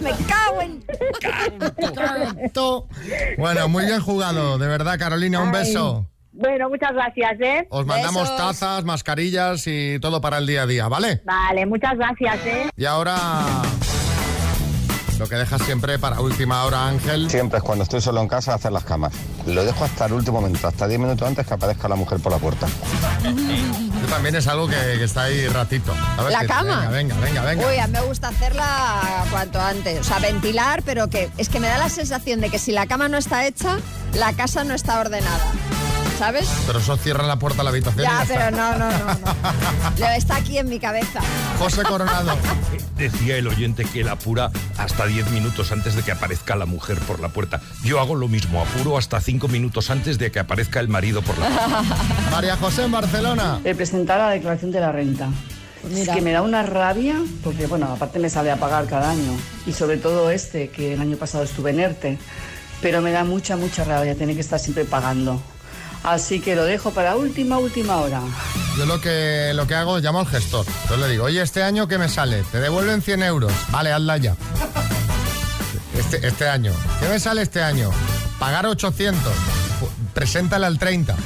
Me 0.00 0.12
cago 0.26 0.62
en... 0.62 0.82
Bueno, 3.38 3.68
muy 3.68 3.84
bien 3.84 4.00
jugado, 4.00 4.56
de 4.58 4.66
verdad, 4.66 4.98
Carolina, 4.98 5.40
un 5.40 5.54
Ay. 5.54 5.64
beso. 5.64 6.06
Bueno, 6.32 6.70
muchas 6.70 6.92
gracias, 6.92 7.38
¿eh? 7.40 7.66
Os 7.70 7.84
mandamos 7.84 8.22
Besos. 8.22 8.36
tazas, 8.36 8.84
mascarillas 8.84 9.66
y 9.66 9.98
todo 10.00 10.20
para 10.22 10.38
el 10.38 10.46
día 10.46 10.62
a 10.62 10.66
día, 10.66 10.88
¿vale? 10.88 11.20
Vale, 11.24 11.66
muchas 11.66 11.96
gracias, 11.98 12.38
¿eh? 12.46 12.70
Y 12.76 12.84
ahora 12.86 13.62
lo 15.18 15.28
que 15.28 15.34
dejas 15.34 15.60
siempre 15.62 15.98
para 15.98 16.18
última 16.20 16.64
hora, 16.64 16.86
Ángel. 16.88 17.28
Siempre 17.28 17.58
es 17.58 17.62
cuando 17.62 17.84
estoy 17.84 18.00
solo 18.00 18.22
en 18.22 18.28
casa 18.28 18.54
hacer 18.54 18.72
las 18.72 18.84
camas. 18.84 19.12
Lo 19.46 19.62
dejo 19.66 19.84
hasta 19.84 20.06
el 20.06 20.14
último 20.14 20.40
momento, 20.40 20.66
hasta 20.66 20.88
10 20.88 20.98
minutos 20.98 21.28
antes 21.28 21.46
que 21.46 21.52
aparezca 21.52 21.88
la 21.88 21.96
mujer 21.96 22.20
por 22.20 22.32
la 22.32 22.38
puerta. 22.38 22.66
También 24.10 24.34
es 24.34 24.46
algo 24.48 24.66
que, 24.68 24.74
que 24.76 25.04
está 25.04 25.22
ahí 25.24 25.46
ratito. 25.48 25.94
¿sabes? 26.16 26.32
La 26.32 26.40
Que- 26.40 26.46
cama. 26.48 26.88
Venga, 26.90 27.14
venga, 27.16 27.42
venga. 27.42 27.42
venga. 27.42 27.68
Uy, 27.68 27.78
a 27.78 27.86
mí 27.86 27.92
me 27.92 28.00
gusta 28.02 28.28
hacerla 28.28 29.24
cuanto 29.30 29.60
antes. 29.60 30.00
O 30.00 30.04
sea, 30.04 30.18
ventilar, 30.18 30.82
pero 30.84 31.08
que 31.08 31.30
es 31.38 31.48
que 31.48 31.60
me 31.60 31.68
da 31.68 31.78
la 31.78 31.88
sensación 31.88 32.40
de 32.40 32.50
que 32.50 32.58
si 32.58 32.72
la 32.72 32.86
cama 32.86 33.08
no 33.08 33.16
está 33.18 33.46
hecha, 33.46 33.76
la 34.14 34.32
casa 34.32 34.64
no 34.64 34.74
está 34.74 35.00
ordenada. 35.00 35.40
¿Sabes? 36.20 36.50
Pero 36.66 36.80
eso 36.80 36.98
cierra 36.98 37.26
la 37.26 37.38
puerta 37.38 37.62
a 37.62 37.64
la 37.64 37.70
habitación. 37.70 38.04
y 38.04 38.06
Ya, 38.06 38.18
ya 38.22 38.26
pero 38.28 38.40
está. 38.40 38.50
no, 38.50 38.78
no, 38.78 38.90
no, 38.90 39.04
no. 39.98 40.06
Está 40.16 40.36
aquí 40.36 40.58
en 40.58 40.68
mi 40.68 40.78
cabeza. 40.78 41.18
José 41.58 41.82
Coronado. 41.82 42.36
Decía 42.98 43.38
el 43.38 43.46
oyente 43.48 43.86
que 43.86 44.02
él 44.02 44.08
apura 44.10 44.50
hasta 44.76 45.06
10 45.06 45.30
minutos 45.30 45.72
antes 45.72 45.96
de 45.96 46.02
que 46.02 46.12
aparezca 46.12 46.56
la 46.56 46.66
mujer 46.66 46.98
por 46.98 47.20
la 47.20 47.30
puerta. 47.30 47.62
Yo 47.84 48.00
hago 48.00 48.16
lo 48.16 48.28
mismo, 48.28 48.60
apuro 48.60 48.98
hasta 48.98 49.18
5 49.18 49.48
minutos 49.48 49.88
antes 49.90 50.18
de 50.18 50.30
que 50.30 50.40
aparezca 50.40 50.78
el 50.80 50.88
marido 50.88 51.22
por 51.22 51.38
la 51.38 51.46
puerta. 51.48 51.82
María 52.30 52.54
José 52.58 52.84
en 52.84 52.92
Barcelona. 52.92 53.58
De 53.64 53.74
presentar 53.74 54.18
la 54.18 54.28
declaración 54.28 54.72
de 54.72 54.80
la 54.80 54.92
renta. 54.92 55.30
Mira. 55.88 56.02
Es 56.02 56.08
que 56.10 56.20
me 56.20 56.32
da 56.32 56.42
una 56.42 56.62
rabia, 56.64 57.16
porque 57.42 57.66
bueno, 57.66 57.86
aparte 57.86 58.18
me 58.18 58.28
sale 58.28 58.50
a 58.50 58.56
pagar 58.56 58.84
cada 58.84 59.08
año. 59.10 59.32
Y 59.66 59.72
sobre 59.72 59.96
todo 59.96 60.30
este, 60.30 60.68
que 60.68 60.92
el 60.92 61.00
año 61.00 61.16
pasado 61.16 61.44
estuve 61.44 61.70
en 61.70 61.80
ERTE. 61.80 62.18
Pero 62.82 63.00
me 63.00 63.10
da 63.10 63.24
mucha, 63.24 63.56
mucha 63.56 63.84
rabia 63.84 64.14
tener 64.14 64.34
que 64.34 64.42
estar 64.42 64.60
siempre 64.60 64.84
pagando. 64.84 65.40
Así 66.02 66.40
que 66.40 66.56
lo 66.56 66.64
dejo 66.64 66.90
para 66.92 67.16
última, 67.16 67.58
última 67.58 67.96
hora. 67.96 68.22
Yo 68.78 68.86
lo 68.86 69.00
que, 69.00 69.52
lo 69.54 69.66
que 69.66 69.74
hago 69.74 69.98
es 69.98 70.04
llamo 70.04 70.20
al 70.20 70.26
gestor. 70.26 70.64
Entonces 70.66 70.98
le 70.98 71.08
digo, 71.08 71.24
oye, 71.24 71.42
¿este 71.42 71.62
año 71.62 71.86
qué 71.88 71.98
me 71.98 72.08
sale? 72.08 72.42
Te 72.50 72.60
devuelven 72.60 73.02
100 73.02 73.22
euros. 73.24 73.52
Vale, 73.70 73.92
hazla 73.92 74.16
ya. 74.16 74.36
Este, 75.96 76.26
este 76.26 76.48
año. 76.48 76.72
¿Qué 77.00 77.08
me 77.08 77.20
sale 77.20 77.42
este 77.42 77.62
año? 77.62 77.90
Pagar 78.38 78.66
800. 78.66 79.20
Pu- 79.32 79.88
Preséntale 80.14 80.66
al 80.66 80.78
30. 80.78 81.14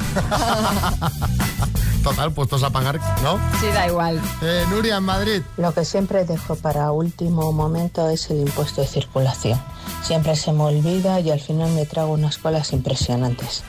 Total, 2.02 2.32
puestos 2.32 2.62
a 2.62 2.68
pagar, 2.70 3.00
¿no? 3.22 3.38
Sí, 3.60 3.66
da 3.72 3.86
igual. 3.86 4.20
Eh, 4.42 4.64
Nuria, 4.68 4.96
en 4.98 5.04
Madrid. 5.04 5.42
Lo 5.56 5.72
que 5.72 5.84
siempre 5.86 6.24
dejo 6.26 6.54
para 6.56 6.90
último 6.92 7.50
momento 7.52 8.10
es 8.10 8.28
el 8.30 8.40
impuesto 8.40 8.82
de 8.82 8.86
circulación. 8.88 9.58
Siempre 10.02 10.36
se 10.36 10.52
me 10.52 10.64
olvida 10.64 11.20
y 11.20 11.30
al 11.30 11.40
final 11.40 11.70
me 11.70 11.86
trago 11.86 12.12
unas 12.12 12.36
colas 12.36 12.72
impresionantes. 12.74 13.62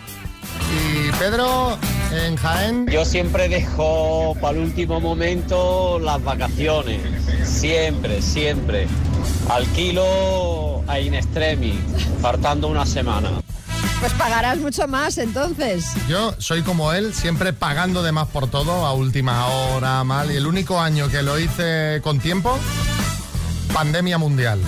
Pedro, 1.19 1.77
en 2.11 2.35
Jaén. 2.35 2.87
Yo 2.87 3.05
siempre 3.05 3.47
dejo 3.47 4.35
para 4.41 4.57
el 4.57 4.63
último 4.65 4.99
momento 4.99 5.97
las 5.99 6.21
vacaciones. 6.23 7.01
Siempre, 7.43 8.21
siempre. 8.21 8.87
Alquilo 9.49 10.83
a 10.87 10.99
in 10.99 11.13
extremis, 11.13 11.75
faltando 12.21 12.67
una 12.67 12.85
semana. 12.85 13.29
Pues 13.99 14.11
pagarás 14.13 14.57
mucho 14.57 14.87
más 14.87 15.17
entonces. 15.17 15.85
Yo 16.09 16.33
soy 16.37 16.63
como 16.63 16.91
él, 16.91 17.13
siempre 17.13 17.53
pagando 17.53 18.03
de 18.03 18.11
más 18.11 18.27
por 18.27 18.49
todo, 18.49 18.85
a 18.85 18.93
última 18.93 19.47
hora, 19.47 20.03
mal. 20.03 20.31
Y 20.31 20.35
el 20.35 20.45
único 20.45 20.79
año 20.79 21.07
que 21.09 21.21
lo 21.21 21.39
hice 21.39 22.01
con 22.03 22.19
tiempo, 22.19 22.59
pandemia 23.73 24.17
mundial. 24.17 24.59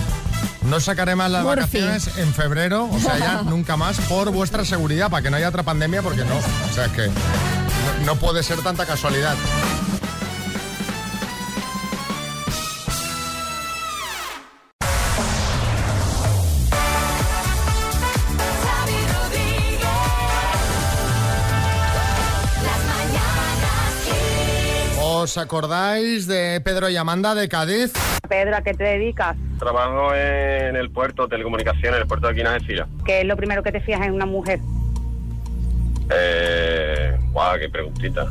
No 0.68 0.80
sacaré 0.80 1.16
más 1.16 1.30
las 1.30 1.44
Murphy. 1.44 1.80
vacaciones 1.80 2.16
en 2.18 2.34
febrero, 2.34 2.88
o 2.92 2.98
sea, 2.98 3.18
ya 3.18 3.42
nunca 3.44 3.76
más, 3.76 3.98
por 4.02 4.30
vuestra 4.30 4.64
seguridad, 4.64 5.10
para 5.10 5.22
que 5.22 5.30
no 5.30 5.36
haya 5.36 5.48
otra 5.48 5.62
pandemia, 5.62 6.02
porque 6.02 6.24
no. 6.24 6.36
O 6.36 6.72
sea, 6.74 6.86
es 6.86 6.92
que 6.92 7.06
no, 7.06 8.06
no 8.06 8.16
puede 8.16 8.42
ser 8.42 8.58
tanta 8.62 8.84
casualidad. 8.84 9.34
¿Os 25.00 25.36
acordáis 25.36 26.26
de 26.26 26.60
Pedro 26.60 26.88
y 26.88 26.96
Amanda 26.96 27.34
de 27.34 27.48
Cádiz? 27.48 27.92
Pedro, 28.28 28.56
¿a 28.56 28.62
qué 28.62 28.74
te 28.74 28.84
dedicas? 28.84 29.36
Trabajo 29.58 30.14
en 30.14 30.76
el 30.76 30.90
puerto, 30.90 31.26
telecomunicaciones, 31.28 31.94
en 31.96 32.02
el 32.02 32.06
puerto 32.06 32.26
de 32.26 32.32
aquí 32.32 32.40
en 32.42 32.46
Algeciras. 32.46 32.88
¿Qué 33.04 33.20
es 33.20 33.26
lo 33.26 33.36
primero 33.36 33.62
que 33.62 33.72
te 33.72 33.80
fijas 33.80 34.06
en 34.06 34.12
una 34.12 34.26
mujer? 34.26 34.60
Eh, 36.10 37.18
guau, 37.32 37.58
qué 37.58 37.68
preguntita. 37.68 38.26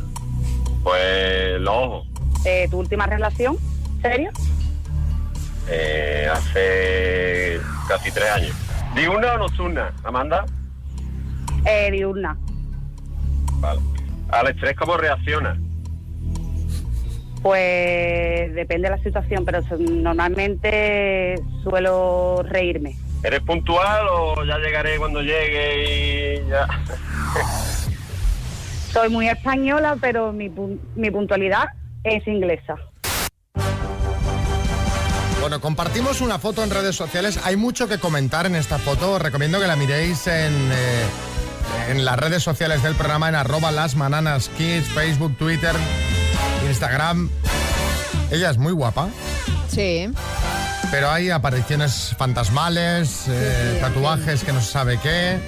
Pues 0.82 1.60
los 1.60 1.74
ojos. 1.74 2.06
Eh, 2.44 2.68
¿Tu 2.70 2.78
última 2.78 3.06
relación? 3.06 3.56
¿Serio? 4.00 4.30
Eh, 5.68 6.28
hace 6.32 7.60
casi 7.88 8.10
tres 8.10 8.30
años. 8.30 8.56
¿Diurna 8.94 9.34
o 9.34 9.38
nocturna, 9.38 9.92
Amanda? 10.04 10.46
Eh, 11.66 11.90
diurna. 11.90 12.38
Vale. 13.60 13.80
¿Al 14.30 14.48
estrés 14.48 14.76
cómo 14.76 14.96
reacciona? 14.96 15.58
Pues 17.42 18.54
depende 18.54 18.88
de 18.90 18.96
la 18.96 19.02
situación, 19.02 19.44
pero 19.44 19.60
normalmente 19.78 21.36
suelo 21.62 22.42
reírme. 22.44 22.96
¿Eres 23.22 23.40
puntual 23.40 24.06
o 24.10 24.44
ya 24.44 24.58
llegaré 24.58 24.98
cuando 24.98 25.20
llegue 25.22 26.42
y 26.44 26.48
ya? 26.48 26.66
Soy 28.92 29.08
muy 29.10 29.28
española, 29.28 29.96
pero 30.00 30.32
mi, 30.32 30.48
pun- 30.48 30.80
mi 30.96 31.10
puntualidad 31.10 31.66
es 32.04 32.26
inglesa. 32.26 32.76
Bueno, 35.40 35.60
compartimos 35.60 36.20
una 36.20 36.38
foto 36.38 36.64
en 36.64 36.70
redes 36.70 36.96
sociales. 36.96 37.38
Hay 37.44 37.56
mucho 37.56 37.88
que 37.88 37.98
comentar 37.98 38.46
en 38.46 38.56
esta 38.56 38.78
foto. 38.78 39.12
Os 39.14 39.22
recomiendo 39.22 39.60
que 39.60 39.66
la 39.66 39.76
miréis 39.76 40.26
en, 40.26 40.52
eh, 40.72 41.04
en 41.90 42.04
las 42.04 42.18
redes 42.18 42.42
sociales 42.42 42.82
del 42.82 42.94
programa, 42.94 43.28
en 43.28 43.34
arroba 43.36 43.70
las 43.70 43.96
bananas 43.96 44.50
kids, 44.58 44.88
Facebook, 44.88 45.36
Twitter, 45.38 45.74
Instagram. 46.82 47.28
Ella 48.30 48.50
es 48.50 48.56
muy 48.58 48.72
guapa, 48.72 49.08
Sí. 49.68 50.08
pero 50.92 51.10
hay 51.10 51.28
apariciones 51.28 52.14
fantasmales, 52.16 53.24
eh, 53.28 53.78
tatuajes 53.80 54.44
que 54.44 54.52
no 54.52 54.60
se 54.60 54.70
sabe 54.70 54.96
qué. 55.02 55.32
Eh, 55.32 55.40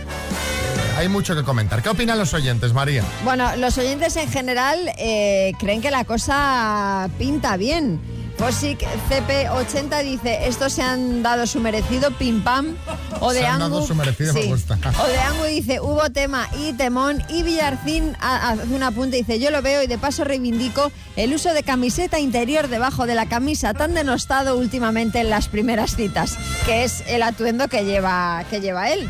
hay 0.98 1.08
mucho 1.08 1.36
que 1.36 1.44
comentar. 1.44 1.82
¿Qué 1.84 1.88
opinan 1.88 2.18
los 2.18 2.34
oyentes, 2.34 2.72
María? 2.72 3.04
Bueno, 3.22 3.54
los 3.56 3.78
oyentes 3.78 4.16
en 4.16 4.28
general 4.28 4.90
eh, 4.98 5.52
creen 5.60 5.80
que 5.80 5.92
la 5.92 6.04
cosa 6.04 7.08
pinta 7.16 7.56
bien. 7.56 8.00
Fosic 8.40 8.80
CP80 9.10 10.02
dice, 10.02 10.46
estos 10.48 10.72
se 10.72 10.80
han 10.82 11.22
dado 11.22 11.46
su 11.46 11.60
merecido, 11.60 12.10
pim 12.12 12.40
pam. 12.42 12.74
O 13.20 13.34
de 13.34 13.40
Se 13.40 13.46
han 13.46 13.60
Angu, 13.60 13.74
dado 13.76 13.86
su 13.86 13.94
merecido, 13.94 14.32
me 14.32 14.44
gusta. 14.46 14.78
O 14.98 15.06
de 15.06 15.18
Angu 15.18 15.44
dice, 15.44 15.78
hubo 15.80 16.08
tema 16.08 16.48
y 16.58 16.72
temón. 16.72 17.22
Y 17.28 17.42
Villarcín 17.42 18.16
ha- 18.18 18.52
hace 18.52 18.62
un 18.74 18.82
apunte 18.82 19.18
y 19.18 19.20
dice, 19.24 19.38
yo 19.38 19.50
lo 19.50 19.60
veo 19.60 19.82
y 19.82 19.86
de 19.86 19.98
paso 19.98 20.24
reivindico 20.24 20.90
el 21.16 21.34
uso 21.34 21.52
de 21.52 21.62
camiseta 21.62 22.18
interior 22.18 22.68
debajo 22.68 23.04
de 23.06 23.14
la 23.14 23.26
camisa 23.28 23.74
tan 23.74 23.92
denostado 23.92 24.56
últimamente 24.56 25.20
en 25.20 25.28
las 25.28 25.48
primeras 25.48 25.94
citas, 25.94 26.38
que 26.64 26.84
es 26.84 27.04
el 27.08 27.22
atuendo 27.22 27.68
que 27.68 27.84
lleva, 27.84 28.42
que 28.48 28.60
lleva 28.62 28.88
él. 28.88 29.06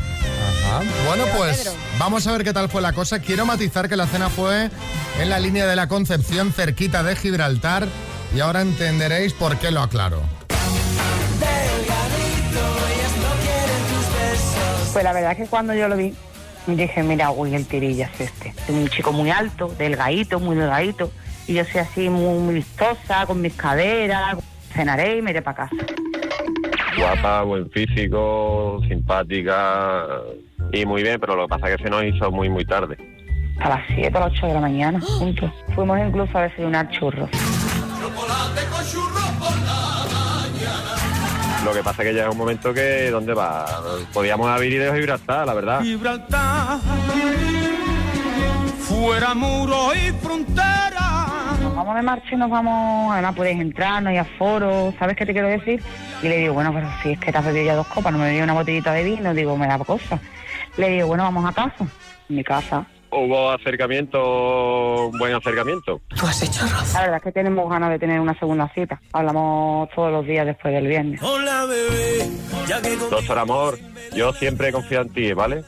Ajá. 0.67 0.81
Bueno, 1.07 1.23
pues 1.37 1.57
Pedro. 1.59 1.71
vamos 1.97 2.27
a 2.27 2.33
ver 2.33 2.43
qué 2.43 2.51
tal 2.51 2.67
fue 2.69 2.81
la 2.81 2.91
cosa. 2.91 3.19
Quiero 3.19 3.45
matizar 3.45 3.87
que 3.87 3.95
la 3.95 4.07
cena 4.07 4.29
fue 4.29 4.69
en 5.21 5.29
la 5.29 5.39
línea 5.39 5.65
de 5.67 5.77
la 5.77 5.87
Concepción, 5.87 6.51
cerquita 6.51 7.01
de 7.01 7.15
Gibraltar, 7.15 7.87
y 8.35 8.39
ahora 8.39 8.61
entenderéis 8.61 9.33
por 9.33 9.57
qué 9.57 9.71
lo 9.71 9.81
aclaro. 9.81 10.21
Pues 14.93 15.03
la 15.03 15.13
verdad 15.13 15.31
es 15.31 15.37
que 15.37 15.45
cuando 15.45 15.73
yo 15.73 15.87
lo 15.87 15.95
vi, 15.95 16.13
dije, 16.67 17.03
mira, 17.03 17.31
uy, 17.31 17.55
el 17.55 17.65
tirilla 17.65 18.09
es 18.13 18.21
este. 18.21 18.49
Es 18.49 18.69
un 18.69 18.87
chico 18.89 19.11
muy 19.11 19.29
alto, 19.29 19.73
delgadito, 19.77 20.39
muy 20.39 20.55
delgadito. 20.55 21.11
Y 21.47 21.53
yo 21.53 21.65
soy 21.65 21.81
así 21.81 22.09
muy, 22.09 22.39
muy 22.39 22.55
vistosa, 22.55 23.25
con 23.25 23.41
mis 23.41 23.53
caderas. 23.53 24.37
Cenaré 24.73 25.17
y 25.17 25.21
me 25.21 25.31
iré 25.31 25.41
para 25.41 25.67
casa. 25.67 25.75
Guapa, 26.97 27.43
buen 27.43 27.69
físico, 27.71 28.81
simpática 28.87 30.05
y 30.71 30.85
muy 30.85 31.03
bien, 31.03 31.19
pero 31.19 31.35
lo 31.35 31.43
que 31.43 31.49
pasa 31.49 31.69
es 31.69 31.77
que 31.77 31.83
se 31.83 31.89
nos 31.89 32.03
hizo 32.03 32.31
muy, 32.31 32.49
muy 32.49 32.65
tarde. 32.65 32.97
A 33.59 33.69
las 33.69 33.81
7 33.95 34.11
o 34.15 34.19
las 34.19 34.31
8 34.33 34.47
de 34.47 34.53
la 34.53 34.61
mañana, 34.61 34.99
juntos. 35.01 35.51
Fuimos 35.75 35.99
incluso 35.99 36.37
a 36.37 36.43
desayunar 36.43 36.89
churros. 36.91 37.29
Lo 41.63 41.73
que 41.73 41.83
pasa 41.83 42.01
es 42.01 42.09
que 42.09 42.15
ya 42.15 42.23
es 42.23 42.31
un 42.31 42.37
momento 42.37 42.73
que, 42.73 43.11
¿dónde 43.11 43.33
va? 43.35 43.65
Podíamos 44.11 44.49
haber 44.49 44.73
ido 44.73 44.91
a 44.91 44.95
Gibraltar, 44.95 45.45
la 45.45 45.53
verdad. 45.53 45.81
Gibraltar, 45.81 46.79
fuera 48.79 49.35
muro 49.35 49.93
y 49.93 50.11
frontera. 50.23 51.27
Nos 51.61 51.75
vamos 51.75 51.95
de 51.95 52.01
marcha 52.01 52.29
y 52.31 52.37
nos 52.37 52.49
vamos, 52.49 53.13
además 53.13 53.35
puedes 53.35 53.59
entrar, 53.59 54.01
no 54.01 54.09
hay 54.09 54.17
aforo, 54.17 54.93
¿sabes 54.97 55.15
qué 55.15 55.25
te 55.25 55.33
quiero 55.33 55.47
decir? 55.49 55.83
Y 56.23 56.27
le 56.27 56.37
digo, 56.39 56.55
bueno, 56.55 56.73
pero 56.73 56.89
si 57.03 57.11
es 57.11 57.19
que 57.19 57.31
te 57.31 57.37
has 57.37 57.45
bebido 57.45 57.65
ya 57.65 57.75
dos 57.75 57.87
copas, 57.87 58.11
no 58.11 58.17
me 58.17 58.25
bebí 58.25 58.41
una 58.41 58.53
botellita 58.53 58.91
de 58.93 59.03
vino, 59.03 59.33
digo, 59.33 59.55
me 59.55 59.67
da 59.67 59.77
cosa. 59.77 60.19
Le 60.77 60.89
digo, 60.89 61.07
bueno, 61.07 61.23
vamos 61.23 61.45
a 61.45 61.53
casa. 61.53 61.85
En 62.27 62.35
mi 62.35 62.43
casa. 62.43 62.85
Hubo 63.11 63.51
acercamiento, 63.51 65.07
un 65.07 65.17
buen 65.17 65.33
acercamiento. 65.33 65.99
¿Tú 66.15 66.25
has 66.25 66.41
hecho 66.41 66.65
La 66.93 67.01
verdad 67.01 67.17
es 67.17 67.23
que 67.23 67.31
tenemos 67.33 67.69
ganas 67.69 67.89
de 67.89 67.99
tener 67.99 68.19
una 68.21 68.37
segunda 68.39 68.71
cita. 68.73 69.01
Hablamos 69.11 69.89
todos 69.93 70.11
los 70.11 70.25
días 70.25 70.45
después 70.45 70.73
del 70.73 70.87
viernes. 70.87 71.21
Hola 71.21 71.65
bebé, 71.65 72.29
ya 72.67 72.81
que 72.81 72.95
Doctor 72.95 73.37
Amor, 73.37 73.77
yo 74.15 74.31
siempre 74.33 74.69
he 74.69 74.71
confiado 74.71 75.05
en 75.05 75.13
ti, 75.13 75.33
¿vale? 75.33 75.63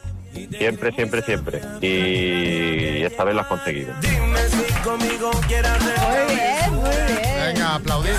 Siempre, 0.57 0.91
siempre, 0.93 1.21
siempre. 1.21 1.61
Y 1.81 3.03
esta 3.03 3.23
vez 3.25 3.35
lo 3.35 3.41
has 3.41 3.47
conseguido. 3.47 3.93
dime 4.01 4.39
si 4.47 4.73
conmigo 4.81 5.29
quieres 5.47 5.71
Muy 5.81 6.35
bien, 6.35 6.75
muy 6.75 6.89
bien. 6.89 7.53
Venga, 7.53 7.75
aplaudir. 7.75 8.15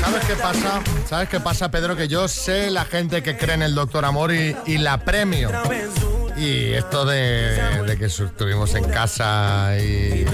¿Sabes 0.00 0.24
qué 0.26 0.34
pasa? 0.34 0.80
¿Sabes 1.06 1.28
qué 1.28 1.40
pasa, 1.40 1.70
Pedro? 1.70 1.96
Que 1.96 2.08
yo 2.08 2.26
sé 2.28 2.70
la 2.70 2.84
gente 2.84 3.22
que 3.22 3.36
cree 3.36 3.54
en 3.54 3.62
el 3.62 3.74
doctor 3.74 4.04
Amor 4.04 4.32
y, 4.34 4.56
y 4.66 4.78
la 4.78 4.98
premio. 4.98 5.50
Y 6.38 6.72
esto 6.72 7.04
de, 7.04 7.96
que 7.98 8.04
estuvimos 8.04 8.74
en 8.74 8.84
casa 8.84 9.76
y, 9.78 10.24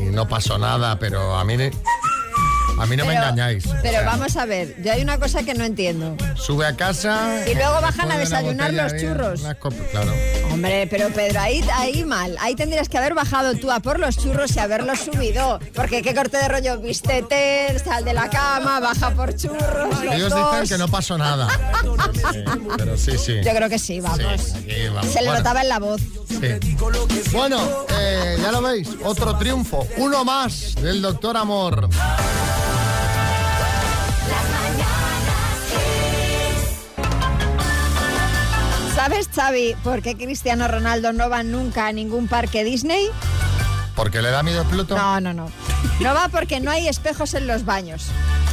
y 0.00 0.10
no 0.10 0.26
pasó 0.26 0.56
nada, 0.56 0.98
pero 0.98 1.36
a 1.36 1.44
mí, 1.44 1.56
a 2.82 2.86
mí 2.86 2.96
no 2.96 3.04
me 3.04 3.12
Pero- 3.14 3.22
engañáis. 3.28 3.66
O 3.66 3.70
Pero 3.80 3.98
sea, 3.98 4.02
vamos 4.04 4.36
a 4.36 4.44
ver, 4.44 4.74
yo 4.82 4.92
hay 4.92 5.02
una 5.02 5.18
cosa 5.18 5.42
que 5.44 5.54
no 5.54 5.64
entiendo. 5.64 6.16
Sube 6.36 6.66
a 6.66 6.74
casa. 6.74 7.44
Y 7.48 7.54
luego 7.54 7.80
bajan 7.80 8.10
a 8.10 8.18
desayunar 8.18 8.72
los 8.72 8.92
churros. 9.00 9.40
claro. 9.90 10.12
Hombre, 10.50 10.86
pero 10.90 11.08
Pedro, 11.10 11.40
ahí, 11.40 11.64
ahí 11.74 12.04
mal. 12.04 12.36
Ahí 12.40 12.54
tendrías 12.56 12.88
que 12.88 12.98
haber 12.98 13.14
bajado 13.14 13.54
tú 13.54 13.70
a 13.70 13.80
por 13.80 13.98
los 14.00 14.16
churros 14.18 14.54
y 14.56 14.58
haberlos 14.58 14.98
subido. 15.00 15.60
Porque 15.74 16.02
qué 16.02 16.14
corte 16.14 16.36
de 16.38 16.48
rollo, 16.48 16.78
vístete, 16.80 17.78
sal 17.84 18.04
de 18.04 18.12
la 18.14 18.28
cama, 18.28 18.80
baja 18.80 19.10
por 19.12 19.34
churros. 19.36 20.02
los 20.04 20.14
Ellos 20.14 20.30
dos. 20.30 20.60
dicen 20.60 20.76
que 20.76 20.78
no 20.78 20.88
pasó 20.88 21.16
nada. 21.16 21.48
Sí, 22.32 22.44
pero 22.76 22.96
sí, 22.96 23.12
sí. 23.18 23.40
Yo 23.44 23.52
creo 23.54 23.68
que 23.68 23.78
sí, 23.78 24.00
vamos. 24.00 24.18
Sí, 24.40 24.58
aquí 24.58 24.88
vamos. 24.88 25.12
Se 25.12 25.20
le 25.20 25.26
Bueno. 25.26 25.38
notaba 25.38 25.62
en 25.62 25.68
la 25.68 25.78
voz. 25.78 26.00
Sí. 26.28 26.38
Bueno, 27.32 27.58
eh, 27.98 28.36
ya 28.40 28.52
lo 28.52 28.62
veis, 28.62 28.88
otro 29.04 29.36
triunfo, 29.36 29.86
uno 29.98 30.24
más 30.24 30.74
del 30.76 31.00
Doctor 31.02 31.36
Amor. 31.36 31.88
¿Sabes, 39.02 39.28
Xavi, 39.34 39.74
por 39.82 40.00
qué 40.00 40.14
Cristiano 40.14 40.68
Ronaldo 40.68 41.12
no 41.12 41.28
va 41.28 41.42
nunca 41.42 41.88
a 41.88 41.92
ningún 41.92 42.28
parque 42.28 42.62
Disney? 42.62 43.08
¿Porque 43.96 44.22
le 44.22 44.30
da 44.30 44.44
miedo 44.44 44.62
Pluto? 44.62 44.96
No, 44.96 45.20
no, 45.20 45.34
no. 45.34 45.50
No 45.98 46.14
va 46.14 46.28
porque 46.28 46.60
no 46.60 46.70
hay 46.70 46.86
espejos 46.86 47.34
en 47.34 47.48
los 47.48 47.64
baños. 47.64 48.06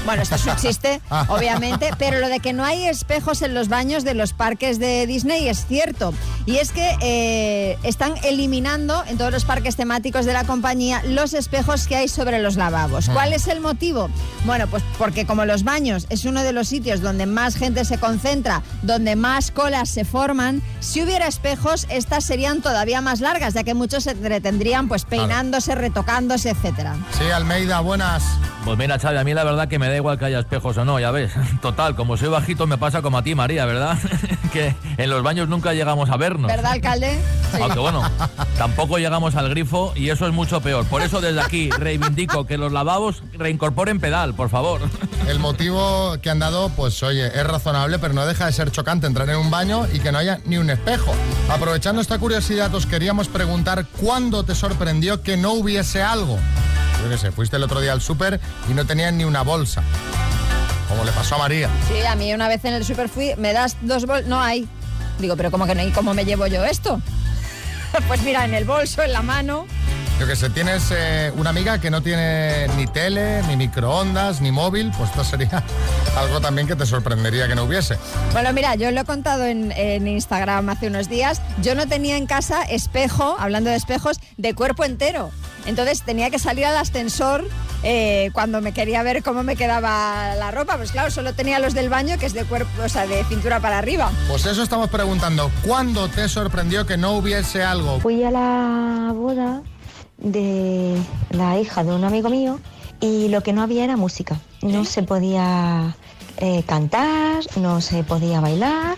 Bueno, 0.06 0.24
esto 0.24 0.36
es 0.36 0.46
un 0.46 0.56
chiste, 0.56 1.02
obviamente, 1.28 1.92
pero 1.98 2.20
lo 2.20 2.30
de 2.30 2.40
que 2.40 2.54
no 2.54 2.64
hay 2.64 2.86
espejos 2.86 3.42
en 3.42 3.54
los 3.54 3.68
baños 3.70 4.04
de 4.04 4.14
los 4.14 4.34
parques 4.34 4.80
de 4.80 5.06
Disney 5.06 5.48
es 5.48 5.66
cierto. 5.66 6.14
Y 6.46 6.58
es 6.58 6.72
que 6.72 6.96
eh, 7.02 7.78
están 7.84 8.14
eliminando 8.24 9.04
en 9.08 9.18
todos 9.18 9.32
los 9.32 9.46
parques 9.46 9.76
temáticos 9.76 10.26
de 10.26 10.34
la 10.34 10.46
compañía 10.46 11.02
los 11.06 11.34
espejos 11.34 11.88
que 11.88 11.96
hay 11.96 12.08
sobre 12.08 12.40
los 12.40 12.56
lavabos. 12.56 13.10
Mm. 13.10 13.14
¿Cuál 13.14 13.34
es 13.34 13.48
el 13.48 13.60
motivo? 13.60 14.10
Bueno, 14.46 14.68
pues 14.68 14.84
porque 14.98 15.26
como 15.26 15.46
los 15.46 15.64
baños 15.64 16.08
es 16.10 16.26
uno 16.26 16.44
de 16.44 16.54
los 16.54 16.68
sitios 16.70 17.02
donde 17.02 17.26
más 17.26 17.56
gente 17.56 17.86
se 17.86 17.98
concentra, 17.98 18.64
donde 18.82 19.16
más 19.16 19.52
colas 19.52 19.90
se 19.90 20.06
forman, 20.06 20.62
si 20.80 21.04
hubiera 21.04 21.28
espejos, 21.28 21.86
estas 21.90 22.24
serían 22.24 22.62
todavía 22.62 23.02
más 23.02 23.20
largas, 23.20 23.54
ya 23.54 23.64
que 23.64 23.74
muchos 23.74 24.06
se 24.06 24.12
entretendrían 24.12 24.88
pues 24.88 25.06
peinándose, 25.06 25.76
retocándose, 25.76 26.52
etcétera. 26.52 26.96
Sí, 27.18 27.30
Almeida, 27.30 27.82
buenas. 27.82 28.24
Pues 28.66 28.78
mira, 28.78 29.00
Xavi, 29.00 29.18
a 29.18 29.24
mí 29.24 29.34
la 29.34 29.44
verdad 29.44 29.68
que 29.68 29.80
me 29.80 29.89
da 29.90 29.96
igual 29.98 30.18
que 30.18 30.26
haya 30.26 30.40
espejos 30.40 30.78
o 30.78 30.86
no, 30.86 31.00
ya 31.00 31.12
ves. 31.12 31.32
Total, 31.62 31.96
como 31.96 32.18
soy 32.18 32.30
bajito 32.30 32.68
me 32.68 32.78
pasa 32.78 33.02
como 33.02 33.18
a 33.18 33.24
ti, 33.24 33.36
María, 33.36 33.66
¿verdad? 33.66 33.98
que 34.54 34.76
en 34.98 35.10
los 35.10 35.24
baños 35.24 35.48
nunca 35.50 35.74
llegamos 35.74 36.10
a 36.10 36.18
vernos. 36.18 36.52
¿Verdad, 36.52 36.74
alcalde? 36.74 37.20
Sí. 37.50 37.58
Aunque 37.60 37.80
bueno, 37.80 38.04
tampoco 38.60 39.00
llegamos 39.00 39.36
al 39.36 39.50
grifo 39.50 39.92
y 39.96 40.12
eso 40.12 40.28
es 40.28 40.34
mucho 40.34 40.62
peor. 40.62 40.86
Por 40.86 41.02
eso 41.02 41.20
desde 41.20 41.42
aquí 41.42 41.72
reivindico 41.72 42.46
que 42.46 42.60
los 42.60 42.72
lavabos 42.72 43.24
reincorporen 43.34 44.00
pedal, 44.00 44.36
por 44.36 44.50
favor. 44.50 44.82
El 45.28 45.40
motivo 45.40 46.16
que 46.22 46.30
han 46.30 46.38
dado, 46.38 46.70
pues 46.70 47.02
oye, 47.02 47.26
es 47.26 47.48
razonable, 47.48 47.98
pero 47.98 48.14
no 48.14 48.28
deja 48.28 48.46
de 48.46 48.52
ser 48.52 48.70
chocante 48.70 49.08
entrar 49.08 49.28
en 49.32 49.38
un 49.38 49.50
baño 49.50 49.88
y 49.92 50.00
que 50.00 50.12
no 50.12 50.20
haya 50.20 50.40
ni 50.46 50.60
un 50.60 50.70
espejo. 50.70 51.12
Aprovechando 51.50 52.02
esta 52.02 52.20
curiosidad, 52.20 52.72
os 52.76 52.86
queríamos 52.86 53.28
preguntar 53.30 53.88
cuándo 54.00 54.44
te 54.44 54.54
sorprendió 54.54 55.24
que 55.24 55.36
no 55.36 55.54
hubiese 55.54 56.04
algo. 56.04 56.38
Yo 57.04 57.10
qué 57.10 57.18
sé, 57.18 57.32
fuiste 57.32 57.56
el 57.56 57.64
otro 57.64 57.80
día 57.80 57.94
al 57.94 58.02
súper 58.02 58.40
y 58.70 58.74
no 58.74 58.86
tenían 58.86 59.18
ni 59.18 59.24
una 59.24 59.42
bolsa. 59.42 59.84
Como 60.88 61.04
le 61.04 61.12
pasó 61.12 61.36
a 61.36 61.38
María. 61.38 61.70
Sí, 61.88 62.06
a 62.06 62.16
mí 62.16 62.34
una 62.34 62.48
vez 62.48 62.66
en 62.66 62.74
el 62.74 62.84
super 62.84 63.10
fui, 63.10 63.34
me 63.38 63.54
das 63.54 63.78
dos 63.82 64.06
bolsas, 64.06 64.28
no 64.28 64.42
hay. 64.42 64.68
Digo, 65.20 65.38
pero 65.38 65.52
¿cómo 65.52 65.66
que 65.66 65.76
no 65.76 65.82
hay? 65.82 65.92
¿Cómo 65.92 66.14
me 66.14 66.26
llevo 66.26 66.48
yo 66.48 66.64
esto? 66.66 67.02
pues 68.08 68.22
mira, 68.24 68.46
en 68.46 68.54
el 68.54 68.66
bolso, 68.66 69.02
en 69.04 69.14
la 69.14 69.22
mano. 69.22 69.66
Yo 70.20 70.28
que 70.28 70.36
sé, 70.36 70.50
tienes 70.50 70.92
eh, 70.92 71.32
una 71.38 71.52
amiga 71.52 71.80
que 71.80 71.90
no 71.90 72.02
tiene 72.02 72.68
ni 72.76 72.86
tele, 72.88 73.42
ni 73.44 73.56
microondas, 73.56 74.42
ni 74.42 74.52
móvil, 74.52 74.92
pues 74.98 75.12
esto 75.12 75.24
sería 75.24 75.64
algo 76.18 76.42
también 76.42 76.68
que 76.68 76.76
te 76.76 76.86
sorprendería 76.86 77.48
que 77.48 77.56
no 77.56 77.64
hubiese. 77.64 77.98
Bueno, 78.34 78.52
mira, 78.52 78.76
yo 78.76 78.92
lo 78.92 79.00
he 79.00 79.06
contado 79.06 79.46
en, 79.46 79.72
en 79.72 80.08
Instagram 80.08 80.68
hace 80.68 80.88
unos 80.88 81.08
días. 81.08 81.42
Yo 81.62 81.74
no 81.74 81.88
tenía 81.88 82.18
en 82.18 82.26
casa 82.26 82.64
espejo, 82.64 83.38
hablando 83.40 83.70
de 83.70 83.78
espejos, 83.78 84.20
de 84.36 84.54
cuerpo 84.54 84.84
entero. 84.84 85.32
Entonces 85.70 86.02
tenía 86.02 86.30
que 86.30 86.40
salir 86.40 86.66
al 86.66 86.76
ascensor 86.76 87.48
eh, 87.84 88.32
cuando 88.34 88.60
me 88.60 88.74
quería 88.74 89.04
ver 89.04 89.24
cómo 89.24 89.44
me 89.44 89.56
quedaba 89.56 90.36
la 90.36 90.52
ropa. 90.52 90.78
Pues 90.78 90.92
claro, 90.92 91.12
solo 91.12 91.34
tenía 91.34 91.60
los 91.60 91.74
del 91.74 91.90
baño, 91.90 92.18
que 92.18 92.26
es 92.26 92.34
de 92.34 92.44
cuerpo, 92.44 92.70
o 92.84 92.90
sea, 92.90 93.06
de 93.06 93.24
cintura 93.26 93.60
para 93.60 93.78
arriba. 93.78 94.12
Pues 94.28 94.46
eso 94.46 94.64
estamos 94.64 94.90
preguntando. 94.90 95.52
¿Cuándo 95.66 96.10
te 96.10 96.28
sorprendió 96.28 96.86
que 96.86 96.98
no 96.98 97.14
hubiese 97.14 97.64
algo? 97.64 98.00
Fui 98.00 98.24
a 98.24 98.32
la 98.32 99.14
boda 99.14 99.62
de 100.18 100.98
la 101.30 101.60
hija 101.60 101.84
de 101.84 101.94
un 101.94 102.04
amigo 102.04 102.30
mío 102.30 102.60
y 103.00 103.30
lo 103.30 103.42
que 103.42 103.54
no 103.54 103.62
había 103.62 103.84
era 103.84 103.96
música. 103.96 104.40
No 104.62 104.84
se 104.86 105.04
podía 105.04 105.96
eh, 106.42 106.64
cantar, 106.66 107.44
no 107.58 107.82
se 107.82 108.04
podía 108.04 108.40
bailar 108.40 108.98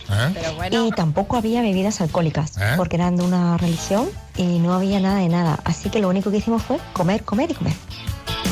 y 0.70 0.92
tampoco 0.92 1.38
había 1.38 1.62
bebidas 1.62 2.00
alcohólicas 2.02 2.58
¿Eh? 2.58 2.74
porque 2.78 2.96
eran 2.98 3.16
de 3.16 3.24
una 3.24 3.58
religión 3.58 4.10
y 4.38 4.60
no 4.60 4.74
había 4.74 5.00
nada 5.00 5.20
de 5.20 5.30
nada. 5.30 5.60
Así 5.64 5.90
que 5.90 6.00
lo 6.00 6.10
único 6.10 6.32
que 6.32 6.38
hicimos 6.38 6.62
fue 6.62 6.78
comer, 6.94 7.24
comer 7.24 7.52
y 7.52 7.54
comer. 7.56 7.74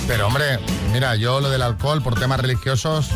Pero 0.08 0.28
hombre, 0.28 0.60
mira, 0.92 1.16
yo 1.16 1.40
lo 1.40 1.50
del 1.50 1.62
alcohol 1.62 2.02
por 2.02 2.20
temas 2.20 2.40
religiosos, 2.40 3.10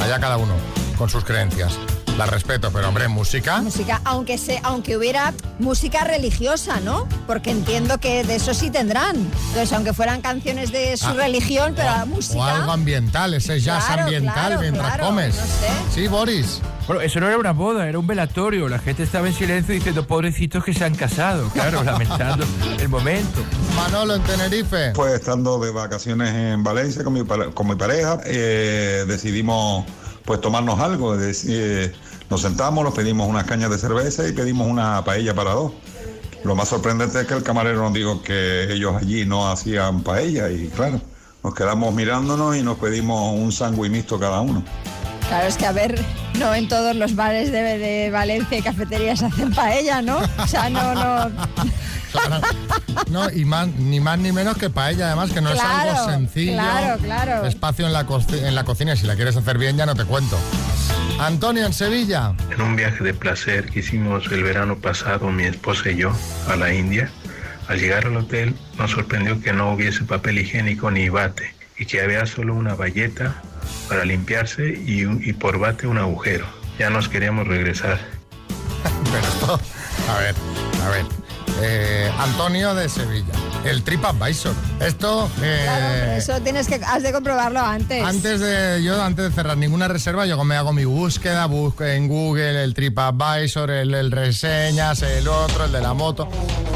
allá 0.00 0.20
cada 0.20 0.36
uno, 0.36 0.52
con 0.98 1.08
sus 1.08 1.24
creencias. 1.24 1.78
La 2.16 2.26
respeto, 2.26 2.70
pero 2.72 2.88
hombre, 2.88 3.08
música. 3.08 3.60
Música, 3.60 4.00
aunque 4.04 4.38
se, 4.38 4.60
aunque 4.62 4.96
hubiera 4.96 5.34
música 5.58 6.04
religiosa, 6.04 6.78
¿no? 6.78 7.08
Porque 7.26 7.50
entiendo 7.50 7.98
que 7.98 8.22
de 8.22 8.36
eso 8.36 8.54
sí 8.54 8.70
tendrán. 8.70 9.16
Entonces, 9.16 9.72
aunque 9.72 9.92
fueran 9.92 10.20
canciones 10.20 10.70
de 10.70 10.96
su 10.96 11.06
Ah, 11.08 11.14
religión, 11.14 11.72
pero 11.74 11.90
la 11.90 12.04
O 12.04 12.06
música. 12.06 12.54
algo 12.56 12.70
ambiental, 12.70 13.34
ese 13.34 13.58
jazz 13.60 13.86
Claro, 13.86 14.02
ambiental 14.04 14.32
claro, 14.34 14.60
mientras 14.60 14.86
claro, 14.94 15.04
comes. 15.06 15.34
no 15.34 15.42
sé. 15.44 15.68
Sí, 15.92 16.06
Boris. 16.06 16.60
Bueno, 16.86 17.02
eso 17.02 17.18
no 17.18 17.26
era 17.26 17.36
una 17.38 17.52
boda, 17.52 17.88
era 17.88 17.98
un 17.98 18.06
velatorio. 18.06 18.68
La 18.68 18.78
gente 18.78 19.02
estaba 19.02 19.26
en 19.26 19.34
silencio 19.34 19.74
diciendo, 19.74 20.06
pobrecitos 20.06 20.62
que 20.62 20.72
se 20.72 20.84
han 20.84 20.94
casado. 20.94 21.48
Claro, 21.48 21.82
lamentando 21.84 22.44
el 22.78 22.88
momento. 22.88 23.40
Manolo 23.74 24.14
en 24.14 24.22
Tenerife. 24.22 24.92
Pues 24.94 25.14
estando 25.14 25.58
de 25.58 25.72
vacaciones 25.72 26.32
en 26.32 26.62
Valencia 26.62 27.02
con 27.02 27.12
mi, 27.14 27.24
con 27.24 27.66
mi 27.66 27.74
pareja, 27.74 28.20
eh, 28.24 29.04
decidimos 29.08 29.84
pues 30.24 30.40
tomarnos 30.40 30.80
algo. 30.80 31.16
Eh, 31.20 31.92
nos 32.30 32.42
sentamos, 32.42 32.84
nos 32.84 32.94
pedimos 32.94 33.28
unas 33.28 33.44
cañas 33.44 33.70
de 33.70 33.78
cerveza 33.78 34.26
y 34.26 34.32
pedimos 34.32 34.66
una 34.68 35.04
paella 35.04 35.34
para 35.34 35.52
dos. 35.52 35.72
Lo 36.44 36.54
más 36.54 36.68
sorprendente 36.68 37.20
es 37.20 37.26
que 37.26 37.34
el 37.34 37.42
camarero 37.42 37.80
nos 37.82 37.92
dijo 37.94 38.22
que 38.22 38.72
ellos 38.72 38.94
allí 38.96 39.24
no 39.24 39.50
hacían 39.50 40.02
paella 40.02 40.50
y 40.50 40.68
claro, 40.68 41.00
nos 41.42 41.54
quedamos 41.54 41.94
mirándonos 41.94 42.56
y 42.56 42.62
nos 42.62 42.78
pedimos 42.78 43.38
un 43.38 43.50
sándwich 43.50 43.90
mixto 43.90 44.18
cada 44.18 44.40
uno. 44.40 44.62
Claro, 45.28 45.46
es 45.46 45.56
que 45.56 45.66
a 45.66 45.72
ver, 45.72 45.98
no 46.38 46.54
en 46.54 46.68
todos 46.68 46.94
los 46.94 47.16
bares 47.16 47.50
de, 47.50 47.78
de 47.78 48.10
Valencia 48.10 48.58
y 48.58 48.62
cafeterías 48.62 49.22
hacen 49.22 49.54
paella, 49.54 50.02
¿no? 50.02 50.18
O 50.38 50.46
sea, 50.46 50.68
no, 50.68 50.94
no. 50.94 51.30
Claro. 52.14 52.46
No, 53.10 53.30
y 53.30 53.44
más, 53.44 53.68
ni 53.68 54.00
más 54.00 54.18
ni 54.18 54.32
menos 54.32 54.56
que 54.56 54.70
paella, 54.70 55.06
además, 55.08 55.30
que 55.32 55.40
no 55.40 55.50
es 55.52 55.60
algo 55.60 56.10
sencillo. 56.10 56.52
claro, 56.54 56.98
claro. 57.02 57.44
Espacio 57.46 57.86
en 57.86 57.92
la, 57.92 58.06
en 58.32 58.54
la 58.54 58.64
cocina, 58.64 58.94
y 58.94 58.96
si 58.96 59.06
la 59.06 59.16
quieres 59.16 59.36
hacer 59.36 59.58
bien, 59.58 59.76
ya 59.76 59.84
no 59.86 59.94
te 59.94 60.04
cuento. 60.04 60.38
Antonio, 61.18 61.66
en 61.66 61.72
Sevilla. 61.72 62.32
En 62.50 62.60
un 62.62 62.76
viaje 62.76 63.02
de 63.04 63.14
placer 63.14 63.66
que 63.70 63.80
hicimos 63.80 64.24
el 64.32 64.42
verano 64.42 64.76
pasado 64.78 65.30
mi 65.30 65.44
esposa 65.44 65.90
y 65.90 65.96
yo 65.96 66.12
a 66.48 66.56
la 66.56 66.72
India, 66.72 67.10
al 67.68 67.78
llegar 67.78 68.06
al 68.06 68.16
hotel 68.16 68.54
nos 68.78 68.90
sorprendió 68.92 69.40
que 69.40 69.52
no 69.52 69.72
hubiese 69.72 70.04
papel 70.04 70.38
higiénico 70.38 70.90
ni 70.90 71.08
bate 71.08 71.54
y 71.78 71.86
que 71.86 72.00
había 72.00 72.26
solo 72.26 72.54
una 72.54 72.74
valleta 72.74 73.34
para 73.88 74.04
limpiarse 74.04 74.68
y, 74.86 75.04
un- 75.04 75.22
y 75.24 75.32
por 75.32 75.58
bate 75.58 75.86
un 75.86 75.98
agujero. 75.98 76.46
Ya 76.78 76.90
nos 76.90 77.08
queríamos 77.08 77.46
regresar. 77.46 77.98
Pero 79.12 79.26
esto, 79.26 79.60
a 80.10 80.18
ver, 80.18 80.34
a 80.84 80.88
ver. 80.90 81.06
Eh, 81.60 82.10
Antonio 82.18 82.74
de 82.74 82.88
Sevilla, 82.88 83.34
el 83.64 83.82
TripAdvisor. 83.82 84.54
Esto, 84.80 85.30
eh, 85.42 85.60
Claro, 85.64 85.86
pero 86.00 86.12
eso 86.12 86.40
tienes 86.42 86.66
que, 86.68 86.74
has 86.84 87.02
de 87.02 87.12
comprobarlo 87.12 87.60
antes. 87.60 88.02
antes 88.04 88.40
de 88.40 88.82
yo 88.82 89.02
antes 89.02 89.24
de 89.26 89.30
cerrar 89.32 89.56
ninguna 89.56 89.88
reserva, 89.88 90.26
yo 90.26 90.42
me 90.44 90.56
hago 90.56 90.72
mi 90.72 90.84
búsqueda, 90.84 91.46
busco 91.46 91.84
en 91.84 92.08
Google 92.08 92.62
el 92.64 92.74
TripAdvisor, 92.74 93.70
el, 93.70 93.94
el 93.94 94.10
reseñas, 94.10 95.02
el 95.02 95.28
otro, 95.28 95.64
el 95.64 95.72
de 95.72 95.80
la 95.80 95.94
moto, 95.94 96.28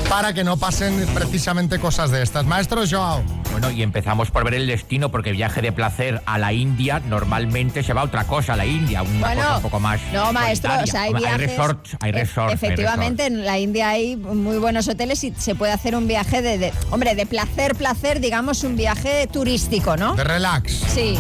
para 0.09 0.33
que 0.33 0.45
no 0.45 0.57
pasen 0.57 1.07
precisamente 1.15 1.79
cosas 1.79 2.11
de 2.11 2.23
estas. 2.23 2.45
Maestro 2.47 2.83
Joao. 2.89 3.23
Bueno, 3.51 3.71
y 3.71 3.83
empezamos 3.83 4.31
por 4.31 4.45
ver 4.45 4.55
el 4.55 4.67
destino, 4.69 5.11
porque 5.11 5.33
viaje 5.33 5.61
de 5.63 5.73
placer 5.73 6.23
a 6.27 6.39
la 6.39 6.53
India 6.53 7.01
normalmente 7.01 7.83
se 7.83 7.93
va 7.93 8.03
a 8.03 8.05
otra 8.05 8.25
cosa, 8.25 8.53
a 8.53 8.57
la 8.57 8.67
India, 8.67 9.03
una 9.03 9.19
Bueno, 9.27 9.43
cosa 9.43 9.57
un 9.57 9.63
poco 9.63 9.81
más. 9.81 10.01
No, 10.13 10.33
maestro, 10.33 10.71
o 10.83 10.87
sea, 10.87 11.03
hay 11.03 11.15
viajes. 11.15 11.39
resorts, 11.39 11.97
hay 12.01 12.11
E- 12.11 12.13
resorts. 12.13 12.51
hay 12.51 12.55
Efectivamente, 12.55 13.27
en 13.27 13.45
la 13.45 13.59
India 13.59 13.89
hay 13.89 14.17
muy 14.17 14.59
buenos 14.59 14.87
hoteles 14.87 15.25
y 15.25 15.35
se 15.37 15.55
puede 15.57 15.73
hacer 15.73 15.97
un 15.97 16.07
viaje 16.07 16.41
de, 16.41 16.59
de- 16.59 16.73
hombre, 16.91 17.15
de 17.15 17.27
placer, 17.27 17.75
placer, 17.75 18.21
digamos, 18.21 18.65
un 18.65 18.77
viaje 18.77 19.27
turístico, 19.27 19.97
¿no? 19.97 20.15
De 20.15 20.25
relax. 20.25 20.73
Sí. 20.95 21.19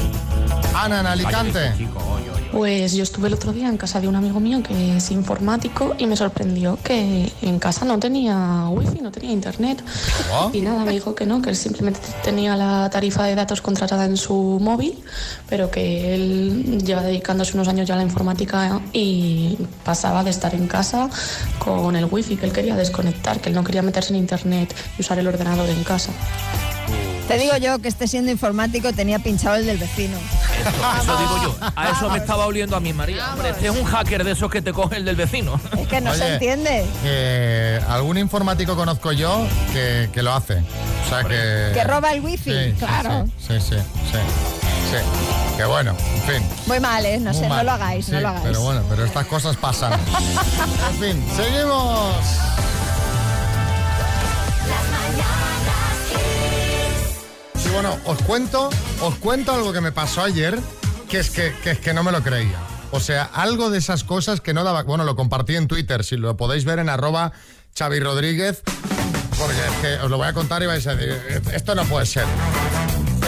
Ana, 0.75 1.01
en 1.01 1.07
Alicante. 1.07 1.73
Pues 2.59 2.93
yo 2.93 3.05
estuve 3.05 3.29
el 3.29 3.35
otro 3.35 3.53
día 3.53 3.69
en 3.69 3.77
casa 3.77 4.01
de 4.01 4.09
un 4.09 4.17
amigo 4.17 4.41
mío 4.41 4.65
que 4.65 4.97
es 4.97 5.13
informático 5.13 5.95
y 5.97 6.09
me 6.09 6.17
sorprendió 6.17 6.77
que 6.83 7.31
en 7.41 7.61
casa 7.61 7.85
no 7.85 8.01
tenía 8.01 8.67
wifi, 8.71 9.01
no 9.01 9.13
tenía 9.13 9.31
internet. 9.31 9.81
Y 10.53 10.61
nada, 10.63 10.85
me 10.85 10.91
dijo 10.91 11.15
que 11.15 11.25
no, 11.25 11.41
que 11.41 11.51
él 11.51 11.57
simplemente 11.57 12.01
tenía 12.25 12.57
la 12.57 12.91
tarifa 12.91 13.23
de 13.27 13.37
datos 13.37 13.63
contratada 13.63 14.07
en 14.07 14.17
su 14.17 14.59
móvil, 14.61 14.99
pero 15.49 15.71
que 15.71 16.17
él 16.17 16.83
lleva 16.85 17.05
dedicándose 17.05 17.55
unos 17.55 17.69
años 17.69 17.87
ya 17.87 17.95
a 17.95 17.99
la 17.99 18.03
informática 18.03 18.81
y 18.93 19.57
pasaba 19.85 20.25
de 20.25 20.31
estar 20.31 20.53
en 20.53 20.67
casa 20.67 21.09
con 21.61 21.95
el 21.95 22.07
wifi, 22.07 22.35
que 22.37 22.47
él 22.47 22.53
quería 22.53 22.75
desconectar, 22.75 23.41
que 23.41 23.51
él 23.51 23.55
no 23.55 23.63
quería 23.63 23.83
meterse 23.83 24.13
en 24.13 24.17
internet 24.17 24.75
y 24.99 25.03
usar 25.03 25.17
el 25.21 25.29
ordenador 25.29 25.69
en 25.71 25.85
casa. 25.85 26.11
Te 27.29 27.37
digo 27.39 27.57
yo 27.59 27.79
que 27.79 27.89
este 27.89 28.09
siendo 28.09 28.31
informático 28.31 28.93
tenía 28.95 29.19
pinchado 29.19 29.57
el 29.57 29.67
del 29.67 29.77
vecino. 29.79 30.17
Eso 31.03 31.17
digo 31.19 31.43
yo. 31.43 31.57
A 31.77 31.91
eso 31.91 32.09
me 32.09 32.19
estaba 32.19 32.47
oliendo 32.47 32.75
a 32.75 32.81
mi 32.81 32.93
María. 32.95 33.33
Hombre, 33.33 33.51
este 33.51 33.67
es 33.67 33.77
un 33.77 33.85
hacker 33.85 34.25
de 34.25 34.33
esos 34.33 34.51
que 34.51 34.63
te 34.63 34.73
coge 34.73 34.97
el 34.97 35.05
del 35.05 35.15
vecino. 35.17 35.61
Es 35.79 35.87
que 35.89 36.01
no 36.01 36.15
se 36.15 36.35
entiende. 36.35 36.87
que 37.03 37.81
algún 37.89 38.17
informático 38.19 38.75
conozco 38.77 39.13
yo 39.13 39.47
que, 39.73 40.09
que 40.13 40.23
lo 40.23 40.33
hace. 40.33 40.55
O 40.55 41.09
sea 41.09 41.23
que. 41.25 41.71
Que 41.75 41.85
roba 41.85 42.13
el 42.13 42.21
wifi, 42.23 42.51
Sí, 42.51 42.73
claro. 42.79 43.27
Sí, 43.39 43.55
sí, 43.61 43.69
sí. 43.69 43.77
sí, 44.11 44.19
sí. 44.91 45.57
Que 45.59 45.65
bueno, 45.65 45.91
en 46.15 46.23
fin. 46.23 46.49
Muy 46.67 46.81
mal, 46.81 47.05
¿eh? 47.05 47.19
No 47.19 47.33
muy 47.33 47.41
sé, 47.41 47.49
mal. 47.49 47.59
no 47.59 47.65
lo 47.65 47.73
hagáis, 47.73 48.09
no 48.09 48.21
lo 48.21 48.29
hagáis. 48.29 48.45
Pero 48.47 48.63
bueno, 48.63 48.83
pero 48.89 49.05
estas 49.05 49.27
cosas 49.27 49.57
pasan. 49.57 49.93
en 49.93 50.99
fin, 50.99 51.25
seguimos. 51.37 52.15
Bueno, 57.81 57.97
os 58.07 58.21
cuento, 58.23 58.71
os 59.03 59.15
cuento 59.19 59.53
algo 59.53 59.73
que 59.73 59.81
me 59.81 59.93
pasó 59.93 60.25
ayer, 60.25 60.59
que 61.09 61.21
es 61.21 61.31
que, 61.31 61.55
que 61.63 61.71
es 61.71 61.79
que 61.79 61.95
no 61.95 62.03
me 62.03 62.11
lo 62.11 62.25
creía. 62.25 62.59
O 62.91 62.99
sea, 62.99 63.23
algo 63.23 63.71
de 63.71 63.79
esas 63.79 64.03
cosas 64.03 64.41
que 64.41 64.53
no 64.53 64.65
daba. 64.65 64.83
Bueno, 64.83 65.05
lo 65.05 65.15
compartí 65.15 65.55
en 65.55 65.69
Twitter, 65.69 66.03
si 66.03 66.17
lo 66.17 66.37
podéis 66.37 66.65
ver 66.65 66.81
en 66.81 66.89
arroba 66.89 67.31
Xavi 67.79 68.01
Rodríguez, 68.01 68.63
porque 69.39 69.55
es 69.55 69.77
que 69.81 70.05
os 70.05 70.11
lo 70.11 70.17
voy 70.17 70.27
a 70.27 70.33
contar 70.33 70.61
y 70.65 70.67
vais 70.67 70.85
a 70.89 70.97
decir, 70.97 71.41
esto 71.55 71.77
no 71.77 71.85
puede 71.85 72.05
ser. 72.07 72.25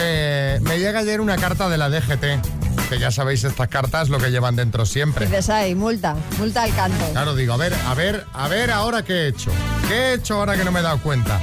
Eh, 0.01 0.59
me 0.63 0.79
llega 0.79 0.99
ayer 0.99 1.21
una 1.21 1.37
carta 1.37 1.69
de 1.69 1.77
la 1.77 1.89
DGT, 1.89 2.89
que 2.89 2.99
ya 2.99 3.09
sabéis 3.09 3.45
estas 3.45 3.69
cartas 3.69 4.09
lo 4.09 4.17
que 4.17 4.31
llevan 4.31 4.57
dentro 4.57 4.85
siempre. 4.85 5.27
Dices 5.27 5.49
ahí, 5.49 5.75
multa, 5.75 6.17
multa 6.37 6.63
al 6.63 6.75
canto. 6.75 7.05
Claro, 7.13 7.35
digo, 7.35 7.53
a 7.53 7.57
ver, 7.57 7.73
a 7.87 7.93
ver, 7.93 8.25
a 8.33 8.49
ver 8.49 8.69
ahora 8.71 9.01
qué 9.05 9.13
he 9.13 9.27
hecho. 9.29 9.49
¿Qué 9.87 9.93
he 9.93 10.13
hecho 10.15 10.33
ahora 10.35 10.57
que 10.57 10.65
no 10.65 10.73
me 10.73 10.81
he 10.81 10.83
dado 10.83 10.97
cuenta? 11.01 11.39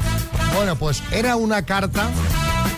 Bueno, 0.55 0.77
pues 0.77 1.03
era 1.11 1.37
una 1.37 1.65
carta 1.65 2.11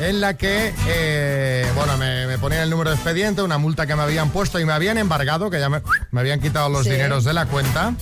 en 0.00 0.20
la 0.20 0.36
que, 0.36 0.72
eh, 0.88 1.66
bueno, 1.74 1.96
me, 1.98 2.26
me 2.26 2.38
ponían 2.38 2.62
el 2.62 2.70
número 2.70 2.90
de 2.90 2.96
expediente, 2.96 3.42
una 3.42 3.58
multa 3.58 3.86
que 3.86 3.94
me 3.96 4.02
habían 4.02 4.30
puesto 4.30 4.58
y 4.58 4.64
me 4.64 4.72
habían 4.72 4.98
embargado, 4.98 5.50
que 5.50 5.58
ya 5.60 5.68
me, 5.68 5.82
me 6.10 6.20
habían 6.20 6.40
quitado 6.40 6.68
los 6.68 6.84
Sí. 6.84 6.90
dineros 6.90 7.24
de 7.24 7.32
la 7.34 7.46
cuenta. 7.46 7.94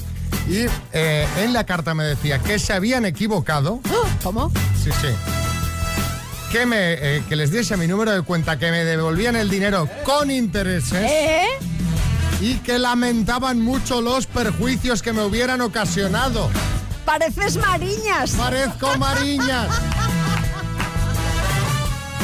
Y 0.49 0.67
eh, 0.93 1.27
en 1.39 1.53
la 1.53 1.65
carta 1.65 1.95
me 1.95 2.05
decía 2.05 2.39
que 2.39 2.59
se 2.59 2.73
habían 2.73 3.05
equivocado. 3.05 3.81
¿Cómo? 4.23 4.51
Sí, 4.83 4.91
sí. 5.01 5.09
Que, 6.53 6.65
me, 6.67 6.93
eh, 6.95 7.23
que 7.29 7.37
les 7.37 7.51
diese 7.51 7.77
mi 7.77 7.87
número 7.87 8.13
de 8.13 8.23
cuenta, 8.23 8.59
que 8.59 8.71
me 8.71 8.85
devolvían 8.85 9.37
el 9.37 9.51
dinero 9.51 9.89
con 10.05 10.31
intereses. 10.31 10.95
¿Eh? 11.11 11.47
Y 12.41 12.55
que 12.59 12.79
lamentaban 12.79 13.61
mucho 13.61 14.01
los 14.01 14.27
perjuicios 14.27 15.03
que 15.03 15.13
me 15.13 15.23
hubieran 15.25 15.61
ocasionado. 15.61 16.49
Pareces 17.05 17.57
Mariñas. 17.57 18.31
Parezco 18.33 18.97
Mariñas. 18.97 19.69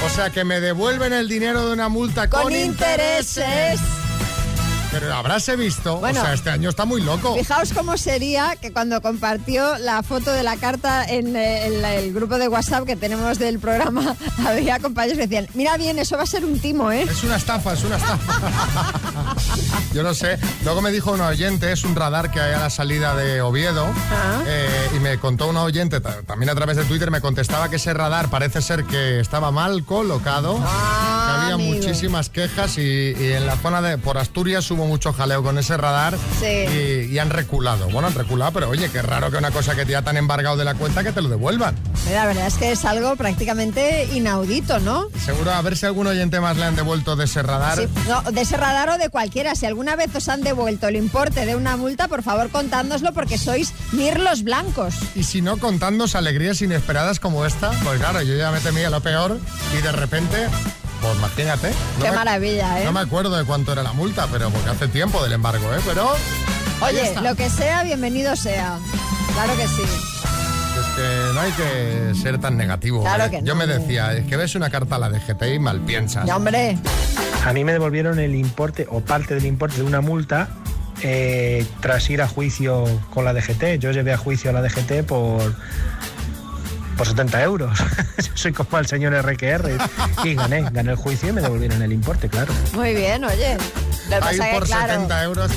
O 0.04 0.08
sea, 0.10 0.30
que 0.30 0.44
me 0.44 0.60
devuelven 0.60 1.12
el 1.12 1.28
dinero 1.28 1.66
de 1.66 1.72
una 1.72 1.88
multa 1.88 2.28
con, 2.28 2.42
Con 2.42 2.54
intereses. 2.54 3.80
Pero 5.00 5.14
habráse 5.14 5.56
visto. 5.56 5.98
Bueno. 5.98 6.20
o 6.20 6.24
sea, 6.24 6.32
este 6.34 6.50
año 6.50 6.70
está 6.70 6.84
muy 6.84 7.02
loco. 7.02 7.34
Fijaos 7.36 7.72
cómo 7.72 7.96
sería 7.98 8.56
que 8.60 8.72
cuando 8.72 9.00
compartió 9.02 9.76
la 9.78 10.02
foto 10.02 10.30
de 10.32 10.42
la 10.42 10.56
carta 10.56 11.04
en, 11.04 11.34
eh, 11.36 11.66
en 11.66 11.82
la- 11.82 11.94
el 11.94 12.12
grupo 12.12 12.38
de 12.38 12.48
WhatsApp 12.48 12.84
que 12.86 12.96
tenemos 12.96 13.38
del 13.38 13.58
programa, 13.58 14.16
había 14.46 14.78
compañeros 14.78 15.18
que 15.18 15.26
decían, 15.26 15.48
mira 15.54 15.76
bien, 15.76 15.98
eso 15.98 16.16
va 16.16 16.22
a 16.22 16.26
ser 16.26 16.44
un 16.44 16.58
timo, 16.58 16.90
¿eh? 16.92 17.02
Es 17.02 17.24
una 17.24 17.36
estafa, 17.36 17.72
es 17.74 17.82
una 17.84 17.96
estafa. 17.96 18.32
Yo 19.92 20.02
no 20.02 20.14
sé. 20.14 20.38
Luego 20.64 20.80
me 20.82 20.90
dijo 20.90 21.12
un 21.12 21.20
oyente, 21.20 21.72
es 21.72 21.84
un 21.84 21.94
radar 21.94 22.30
que 22.30 22.40
hay 22.40 22.54
a 22.54 22.58
la 22.58 22.70
salida 22.70 23.14
de 23.14 23.42
Oviedo. 23.42 23.86
eh, 24.46 24.90
y 24.96 25.00
me 25.00 25.18
contó 25.18 25.48
un 25.48 25.56
oyente, 25.56 26.00
ta- 26.00 26.22
también 26.22 26.50
a 26.50 26.54
través 26.54 26.76
de 26.76 26.84
Twitter, 26.84 27.10
me 27.10 27.20
contestaba 27.20 27.68
que 27.68 27.76
ese 27.76 27.92
radar 27.94 28.28
parece 28.28 28.60
ser 28.62 28.84
que 28.84 29.20
estaba 29.20 29.50
mal 29.50 29.84
colocado. 29.84 30.56
que 30.56 30.62
había 31.42 31.54
amigo. 31.54 31.74
muchísimas 31.74 32.28
quejas 32.30 32.78
y, 32.78 32.82
y 33.18 33.32
en 33.32 33.46
la 33.46 33.56
zona 33.56 33.80
de 33.82 33.98
por 33.98 34.18
Asturias 34.18 34.70
hubo 34.70 34.83
mucho 34.86 35.12
jaleo 35.12 35.42
con 35.42 35.58
ese 35.58 35.76
radar 35.76 36.16
Sí. 36.40 36.46
y, 36.46 37.12
y 37.14 37.18
han 37.18 37.30
reculado. 37.30 37.88
Bueno, 37.90 38.08
han 38.08 38.14
reculado, 38.14 38.52
pero 38.52 38.68
oye, 38.68 38.90
qué 38.90 39.02
raro 39.02 39.30
que 39.30 39.36
una 39.36 39.50
cosa 39.50 39.74
que 39.74 39.84
te 39.86 39.96
ha 39.96 40.02
tan 40.02 40.16
embargado 40.16 40.56
de 40.56 40.64
la 40.64 40.74
cuenta 40.74 41.02
que 41.04 41.12
te 41.12 41.20
lo 41.22 41.28
devuelvan. 41.28 41.74
La 42.12 42.26
verdad 42.26 42.46
es 42.46 42.54
que 42.54 42.72
es 42.72 42.84
algo 42.84 43.16
prácticamente 43.16 44.08
inaudito, 44.12 44.78
¿no? 44.80 45.08
Seguro 45.24 45.52
a 45.52 45.62
ver 45.62 45.76
si 45.76 45.86
algún 45.86 46.06
oyente 46.06 46.40
más 46.40 46.56
le 46.56 46.64
han 46.64 46.76
devuelto 46.76 47.16
de 47.16 47.24
ese 47.24 47.42
radar. 47.42 47.78
Sí, 47.78 47.88
no, 48.08 48.22
de 48.30 48.40
ese 48.40 48.56
radar 48.56 48.90
o 48.90 48.98
de 48.98 49.08
cualquiera. 49.08 49.54
Si 49.54 49.66
alguna 49.66 49.96
vez 49.96 50.14
os 50.14 50.28
han 50.28 50.42
devuelto 50.42 50.88
el 50.88 50.96
importe 50.96 51.46
de 51.46 51.56
una 51.56 51.76
multa, 51.76 52.08
por 52.08 52.22
favor 52.22 52.50
contándoslo 52.50 53.12
porque 53.12 53.38
sois 53.38 53.72
mirlos 53.92 54.42
blancos. 54.42 54.94
Y 55.14 55.22
si 55.24 55.40
no, 55.42 55.56
contándos 55.56 56.14
alegrías 56.14 56.60
inesperadas 56.62 57.20
como 57.20 57.46
esta, 57.46 57.70
pues 57.82 57.98
claro, 57.98 58.22
yo 58.22 58.34
ya 58.36 58.50
me 58.50 58.60
temía 58.60 58.90
lo 58.90 59.00
peor 59.00 59.38
y 59.76 59.82
de 59.82 59.92
repente, 59.92 60.46
pues 61.04 61.18
imagínate. 61.18 61.70
no 61.98 62.04
Qué 62.04 62.10
me- 62.10 62.16
maravilla, 62.16 62.80
¿eh? 62.80 62.84
No 62.84 62.92
me 62.92 63.00
acuerdo 63.00 63.36
de 63.36 63.44
cuánto 63.44 63.72
era 63.72 63.82
la 63.82 63.92
multa, 63.92 64.26
pero 64.30 64.50
porque 64.50 64.70
hace 64.70 64.88
tiempo 64.88 65.22
del 65.22 65.32
embargo, 65.32 65.72
¿eh? 65.74 65.80
Pero 65.86 66.14
Oye, 66.80 67.14
lo 67.22 67.34
que 67.34 67.48
sea, 67.50 67.82
bienvenido 67.84 68.34
sea. 68.36 68.78
Claro 69.34 69.56
que 69.56 69.66
sí. 69.68 69.82
es 69.82 70.86
que 70.96 71.32
no 71.34 71.40
hay 71.40 71.52
que 71.52 72.14
ser 72.20 72.38
tan 72.40 72.56
negativo. 72.56 73.02
Claro 73.02 73.24
¿eh? 73.24 73.30
que 73.30 73.36
Yo 73.42 73.54
no. 73.54 73.56
me 73.56 73.66
decía, 73.66 74.12
es 74.14 74.26
que 74.26 74.36
ves 74.36 74.54
una 74.54 74.70
carta 74.70 74.96
a 74.96 74.98
la 74.98 75.08
DGT 75.10 75.42
y 75.54 75.58
mal 75.58 75.80
piensas. 75.80 76.26
Ya, 76.26 76.36
hombre. 76.36 76.78
A 77.44 77.52
mí 77.52 77.64
me 77.64 77.72
devolvieron 77.72 78.18
el 78.18 78.34
importe 78.34 78.86
o 78.90 79.00
parte 79.00 79.34
del 79.34 79.44
importe 79.46 79.76
de 79.76 79.82
una 79.82 80.00
multa 80.00 80.48
eh, 81.02 81.66
tras 81.80 82.08
ir 82.10 82.22
a 82.22 82.28
juicio 82.28 82.84
con 83.12 83.24
la 83.24 83.32
DGT. 83.34 83.78
Yo 83.78 83.90
llevé 83.92 84.12
a 84.12 84.16
juicio 84.16 84.50
a 84.50 84.52
la 84.52 84.62
DGT 84.62 85.04
por, 85.06 85.54
por 86.94 87.06
70 87.06 87.42
euros. 87.42 87.78
Yo 88.18 88.32
soy 88.34 88.52
como 88.52 88.78
el 88.78 88.86
señor 88.86 89.14
RQR 89.14 89.70
y 90.24 90.34
gané, 90.34 90.62
gané 90.70 90.90
el 90.92 90.96
juicio 90.96 91.28
y 91.28 91.32
me 91.32 91.40
devolvieron 91.40 91.82
el 91.82 91.92
importe, 91.92 92.28
claro. 92.28 92.52
Muy 92.72 92.94
bien, 92.94 93.24
oye. 93.24 93.56
Lo 94.10 94.18
que 94.20 94.28
Ahí 94.28 94.38
pasa 94.38 94.50
que, 94.50 94.58
por 94.58 94.66
claro, 94.66 94.92
70 94.94 95.24
euros. 95.24 95.50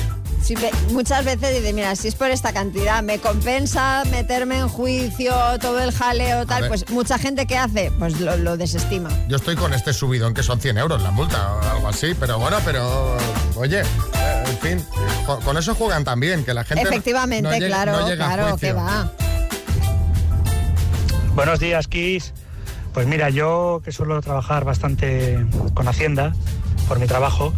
Muchas 0.92 1.24
veces 1.24 1.56
dice, 1.56 1.72
mira, 1.74 1.94
si 1.94 2.08
es 2.08 2.14
por 2.14 2.30
esta 2.30 2.52
cantidad, 2.52 3.02
me 3.02 3.18
compensa 3.18 4.04
meterme 4.10 4.58
en 4.58 4.68
juicio, 4.68 5.34
todo 5.60 5.80
el 5.80 5.92
jaleo, 5.92 6.46
tal. 6.46 6.68
Pues 6.68 6.88
mucha 6.88 7.18
gente 7.18 7.46
que 7.46 7.58
hace, 7.58 7.92
pues 7.98 8.18
lo, 8.20 8.36
lo 8.36 8.56
desestima. 8.56 9.10
Yo 9.28 9.36
estoy 9.36 9.56
con 9.56 9.74
este 9.74 9.92
subidón 9.92 10.32
que 10.32 10.42
son 10.42 10.58
100 10.58 10.78
euros 10.78 11.02
la 11.02 11.10
multa 11.10 11.54
o 11.54 11.70
algo 11.70 11.88
así, 11.88 12.14
pero 12.18 12.38
bueno, 12.38 12.56
pero 12.64 13.18
oye, 13.56 13.80
eh, 13.80 14.44
en 14.46 14.58
fin, 14.58 14.86
con 15.44 15.56
eso 15.58 15.74
juegan 15.74 16.04
también, 16.04 16.44
que 16.44 16.54
la 16.54 16.64
gente 16.64 16.82
Efectivamente, 16.82 17.60
no 17.60 17.66
claro, 17.66 17.92
no 17.92 18.08
llega 18.08 18.30
a 18.30 18.34
claro, 18.34 18.56
que 18.56 18.72
va. 18.72 19.12
Buenos 21.34 21.60
días, 21.60 21.88
Kiss. 21.88 22.32
Pues 22.92 23.06
mira, 23.06 23.30
yo 23.30 23.80
que 23.84 23.92
suelo 23.92 24.20
trabajar 24.20 24.64
bastante 24.64 25.46
con 25.74 25.86
Hacienda 25.88 26.34
por 26.88 26.98
mi 26.98 27.06
trabajo, 27.06 27.52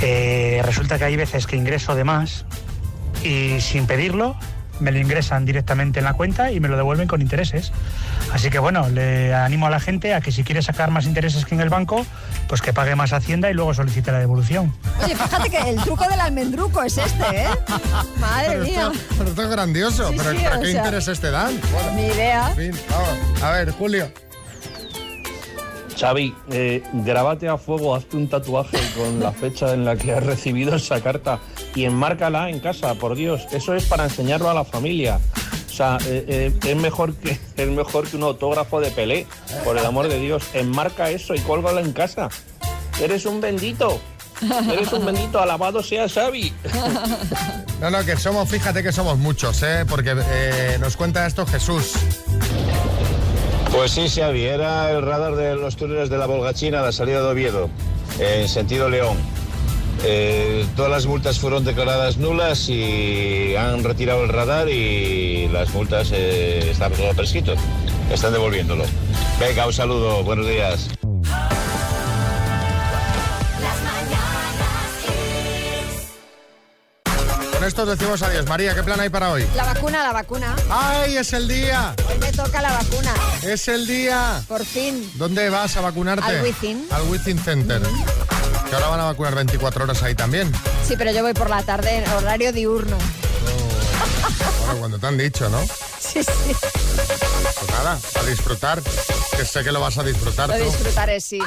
eh, 0.00 0.62
resulta 0.64 0.98
que 0.98 1.04
hay 1.04 1.16
veces 1.16 1.46
que 1.46 1.56
ingreso 1.56 1.94
de 1.94 2.04
más 2.04 2.44
y 3.24 3.60
sin 3.60 3.86
pedirlo 3.86 4.36
me 4.82 4.92
lo 4.92 4.98
ingresan 4.98 5.44
directamente 5.44 6.00
en 6.00 6.04
la 6.04 6.14
cuenta 6.14 6.50
y 6.52 6.60
me 6.60 6.68
lo 6.68 6.76
devuelven 6.76 7.08
con 7.08 7.22
intereses. 7.22 7.72
Así 8.32 8.50
que 8.50 8.58
bueno, 8.58 8.88
le 8.88 9.34
animo 9.34 9.66
a 9.66 9.70
la 9.70 9.80
gente 9.80 10.12
a 10.14 10.20
que 10.20 10.32
si 10.32 10.44
quiere 10.44 10.60
sacar 10.62 10.90
más 10.90 11.06
intereses 11.06 11.44
que 11.46 11.54
en 11.54 11.60
el 11.60 11.68
banco, 11.70 12.04
pues 12.48 12.60
que 12.60 12.72
pague 12.72 12.94
más 12.96 13.12
Hacienda 13.12 13.50
y 13.50 13.54
luego 13.54 13.72
solicite 13.74 14.12
la 14.12 14.18
devolución. 14.18 14.74
Oye, 15.02 15.14
fíjate 15.16 15.50
que 15.50 15.58
el 15.70 15.76
truco 15.82 16.06
del 16.08 16.20
almendruco 16.20 16.82
es 16.82 16.98
este, 16.98 17.42
¿eh? 17.42 17.46
Madre 18.20 18.48
Pero 18.48 18.64
mía. 18.64 18.90
esto, 18.92 19.04
pero 19.18 19.30
esto 19.30 19.42
es 19.42 19.48
grandioso, 19.50 20.08
Sí, 20.08 20.14
pero, 20.18 20.30
sí, 20.32 20.38
pero 20.42 20.60
¿qué 20.60 20.66
sea, 20.72 20.80
intereses 20.84 21.20
te 21.20 21.30
dan? 21.30 21.60
Bueno, 21.72 21.92
Ni 21.92 22.06
idea. 22.06 22.50
en 22.50 22.74
fin, 22.74 22.80
vamos. 22.90 23.42
A 23.42 23.50
ver, 23.52 23.70
Julio. 23.72 24.10
Xavi, 25.98 26.34
eh, 26.50 26.82
grábate 26.92 27.48
a 27.48 27.58
fuego, 27.58 27.94
hazte 27.94 28.16
un 28.16 28.28
tatuaje 28.28 28.78
con 28.96 29.20
la 29.20 29.30
fecha 29.30 29.72
en 29.74 29.84
la 29.84 29.94
que 29.96 30.12
has 30.12 30.24
recibido 30.24 30.74
esa 30.74 31.00
carta 31.00 31.38
y 31.74 31.84
enmárcala 31.84 32.50
en 32.50 32.60
casa, 32.60 32.94
por 32.94 33.14
Dios. 33.14 33.46
Eso 33.52 33.74
es 33.74 33.84
para 33.84 34.04
enseñarlo 34.04 34.50
a 34.50 34.54
la 34.54 34.64
familia. 34.64 35.20
O 35.68 35.74
sea, 35.74 35.98
eh, 36.06 36.24
eh, 36.28 36.58
es, 36.66 36.76
mejor 36.76 37.14
que, 37.14 37.38
es 37.56 37.68
mejor 37.68 38.06
que 38.06 38.16
un 38.16 38.24
autógrafo 38.24 38.80
de 38.80 38.90
Pelé, 38.90 39.26
por 39.64 39.78
el 39.78 39.86
amor 39.86 40.08
de 40.08 40.18
Dios. 40.18 40.44
Enmarca 40.52 41.10
eso 41.10 41.34
y 41.34 41.40
cólgalo 41.40 41.80
en 41.80 41.92
casa. 41.92 42.28
Eres 43.00 43.24
un 43.24 43.40
bendito. 43.40 44.00
Eres 44.72 44.92
un 44.92 45.06
bendito, 45.06 45.40
alabado 45.40 45.82
sea 45.82 46.08
Xavi. 46.08 46.52
No, 47.80 47.90
no, 47.90 48.04
que 48.04 48.16
somos, 48.16 48.48
fíjate 48.48 48.80
que 48.80 48.92
somos 48.92 49.18
muchos, 49.18 49.60
¿eh? 49.64 49.84
Porque 49.88 50.14
eh, 50.16 50.76
nos 50.78 50.96
cuenta 50.96 51.26
esto 51.26 51.44
Jesús. 51.44 51.94
Pues 53.72 53.90
sí, 53.90 54.08
Xavi, 54.08 54.44
era 54.44 54.88
el 54.92 55.02
radar 55.02 55.34
de 55.34 55.56
los 55.56 55.74
túneles 55.74 56.08
de 56.08 56.16
la 56.16 56.26
Volgachina 56.26 56.78
a 56.78 56.82
la 56.82 56.92
salida 56.92 57.20
de 57.20 57.26
Oviedo, 57.26 57.70
en 58.20 58.48
sentido 58.48 58.88
León. 58.88 59.16
Eh, 60.04 60.66
todas 60.74 60.90
las 60.90 61.06
multas 61.06 61.38
fueron 61.38 61.64
declaradas 61.64 62.16
nulas 62.16 62.68
y 62.68 63.54
han 63.56 63.84
retirado 63.84 64.24
el 64.24 64.28
radar 64.28 64.68
y 64.68 65.48
las 65.48 65.70
multas 65.70 66.10
eh, 66.12 66.70
están 66.70 66.92
todo 66.92 67.12
prescrito. 67.14 67.54
Están 68.10 68.32
devolviéndolo. 68.32 68.84
Venga, 69.38 69.66
un 69.66 69.72
saludo, 69.72 70.22
buenos 70.24 70.46
días. 70.46 70.88
Con 77.62 77.68
esto 77.68 77.82
os 77.82 77.88
decimos 77.90 78.20
adiós. 78.22 78.44
María, 78.48 78.74
¿qué 78.74 78.82
plan 78.82 78.98
hay 78.98 79.08
para 79.08 79.30
hoy? 79.30 79.46
La 79.54 79.64
vacuna, 79.66 80.02
la 80.02 80.12
vacuna. 80.12 80.56
¡Ay, 80.68 81.16
es 81.16 81.32
el 81.32 81.46
día! 81.46 81.94
Hoy 82.10 82.18
me 82.18 82.32
toca 82.32 82.60
la 82.60 82.72
vacuna. 82.72 83.14
¡Es 83.44 83.68
el 83.68 83.86
día! 83.86 84.42
Por 84.48 84.64
fin. 84.64 85.08
¿Dónde 85.14 85.48
vas 85.48 85.76
a 85.76 85.80
vacunarte? 85.80 86.26
Al 86.26 86.42
Wizzing. 86.42 86.88
Al 86.90 87.02
Wizzing 87.02 87.38
Center. 87.38 87.80
Que 88.72 88.76
ahora 88.76 88.88
van 88.88 89.00
a 89.00 89.04
vacunar 89.04 89.34
24 89.34 89.84
horas 89.84 90.02
ahí 90.02 90.14
también. 90.14 90.50
Sí, 90.88 90.94
pero 90.96 91.12
yo 91.12 91.20
voy 91.22 91.34
por 91.34 91.50
la 91.50 91.62
tarde 91.62 91.94
en 91.98 92.08
horario 92.10 92.54
diurno. 92.54 92.96
Bueno, 94.64 94.78
cuando 94.80 94.98
te 94.98 95.06
han 95.08 95.18
dicho, 95.18 95.46
¿no? 95.50 95.60
Sí, 96.00 96.24
sí. 96.24 96.32
Pues 96.54 97.70
nada, 97.70 97.98
a 98.18 98.22
disfrutar. 98.24 98.80
Que 99.36 99.44
sé 99.44 99.62
que 99.62 99.72
lo 99.72 99.80
vas 99.80 99.98
a 99.98 100.02
disfrutar 100.02 100.48
Lo 100.48 100.56
tú. 100.56 100.64
disfrutaré, 100.64 101.20
sí. 101.20 101.38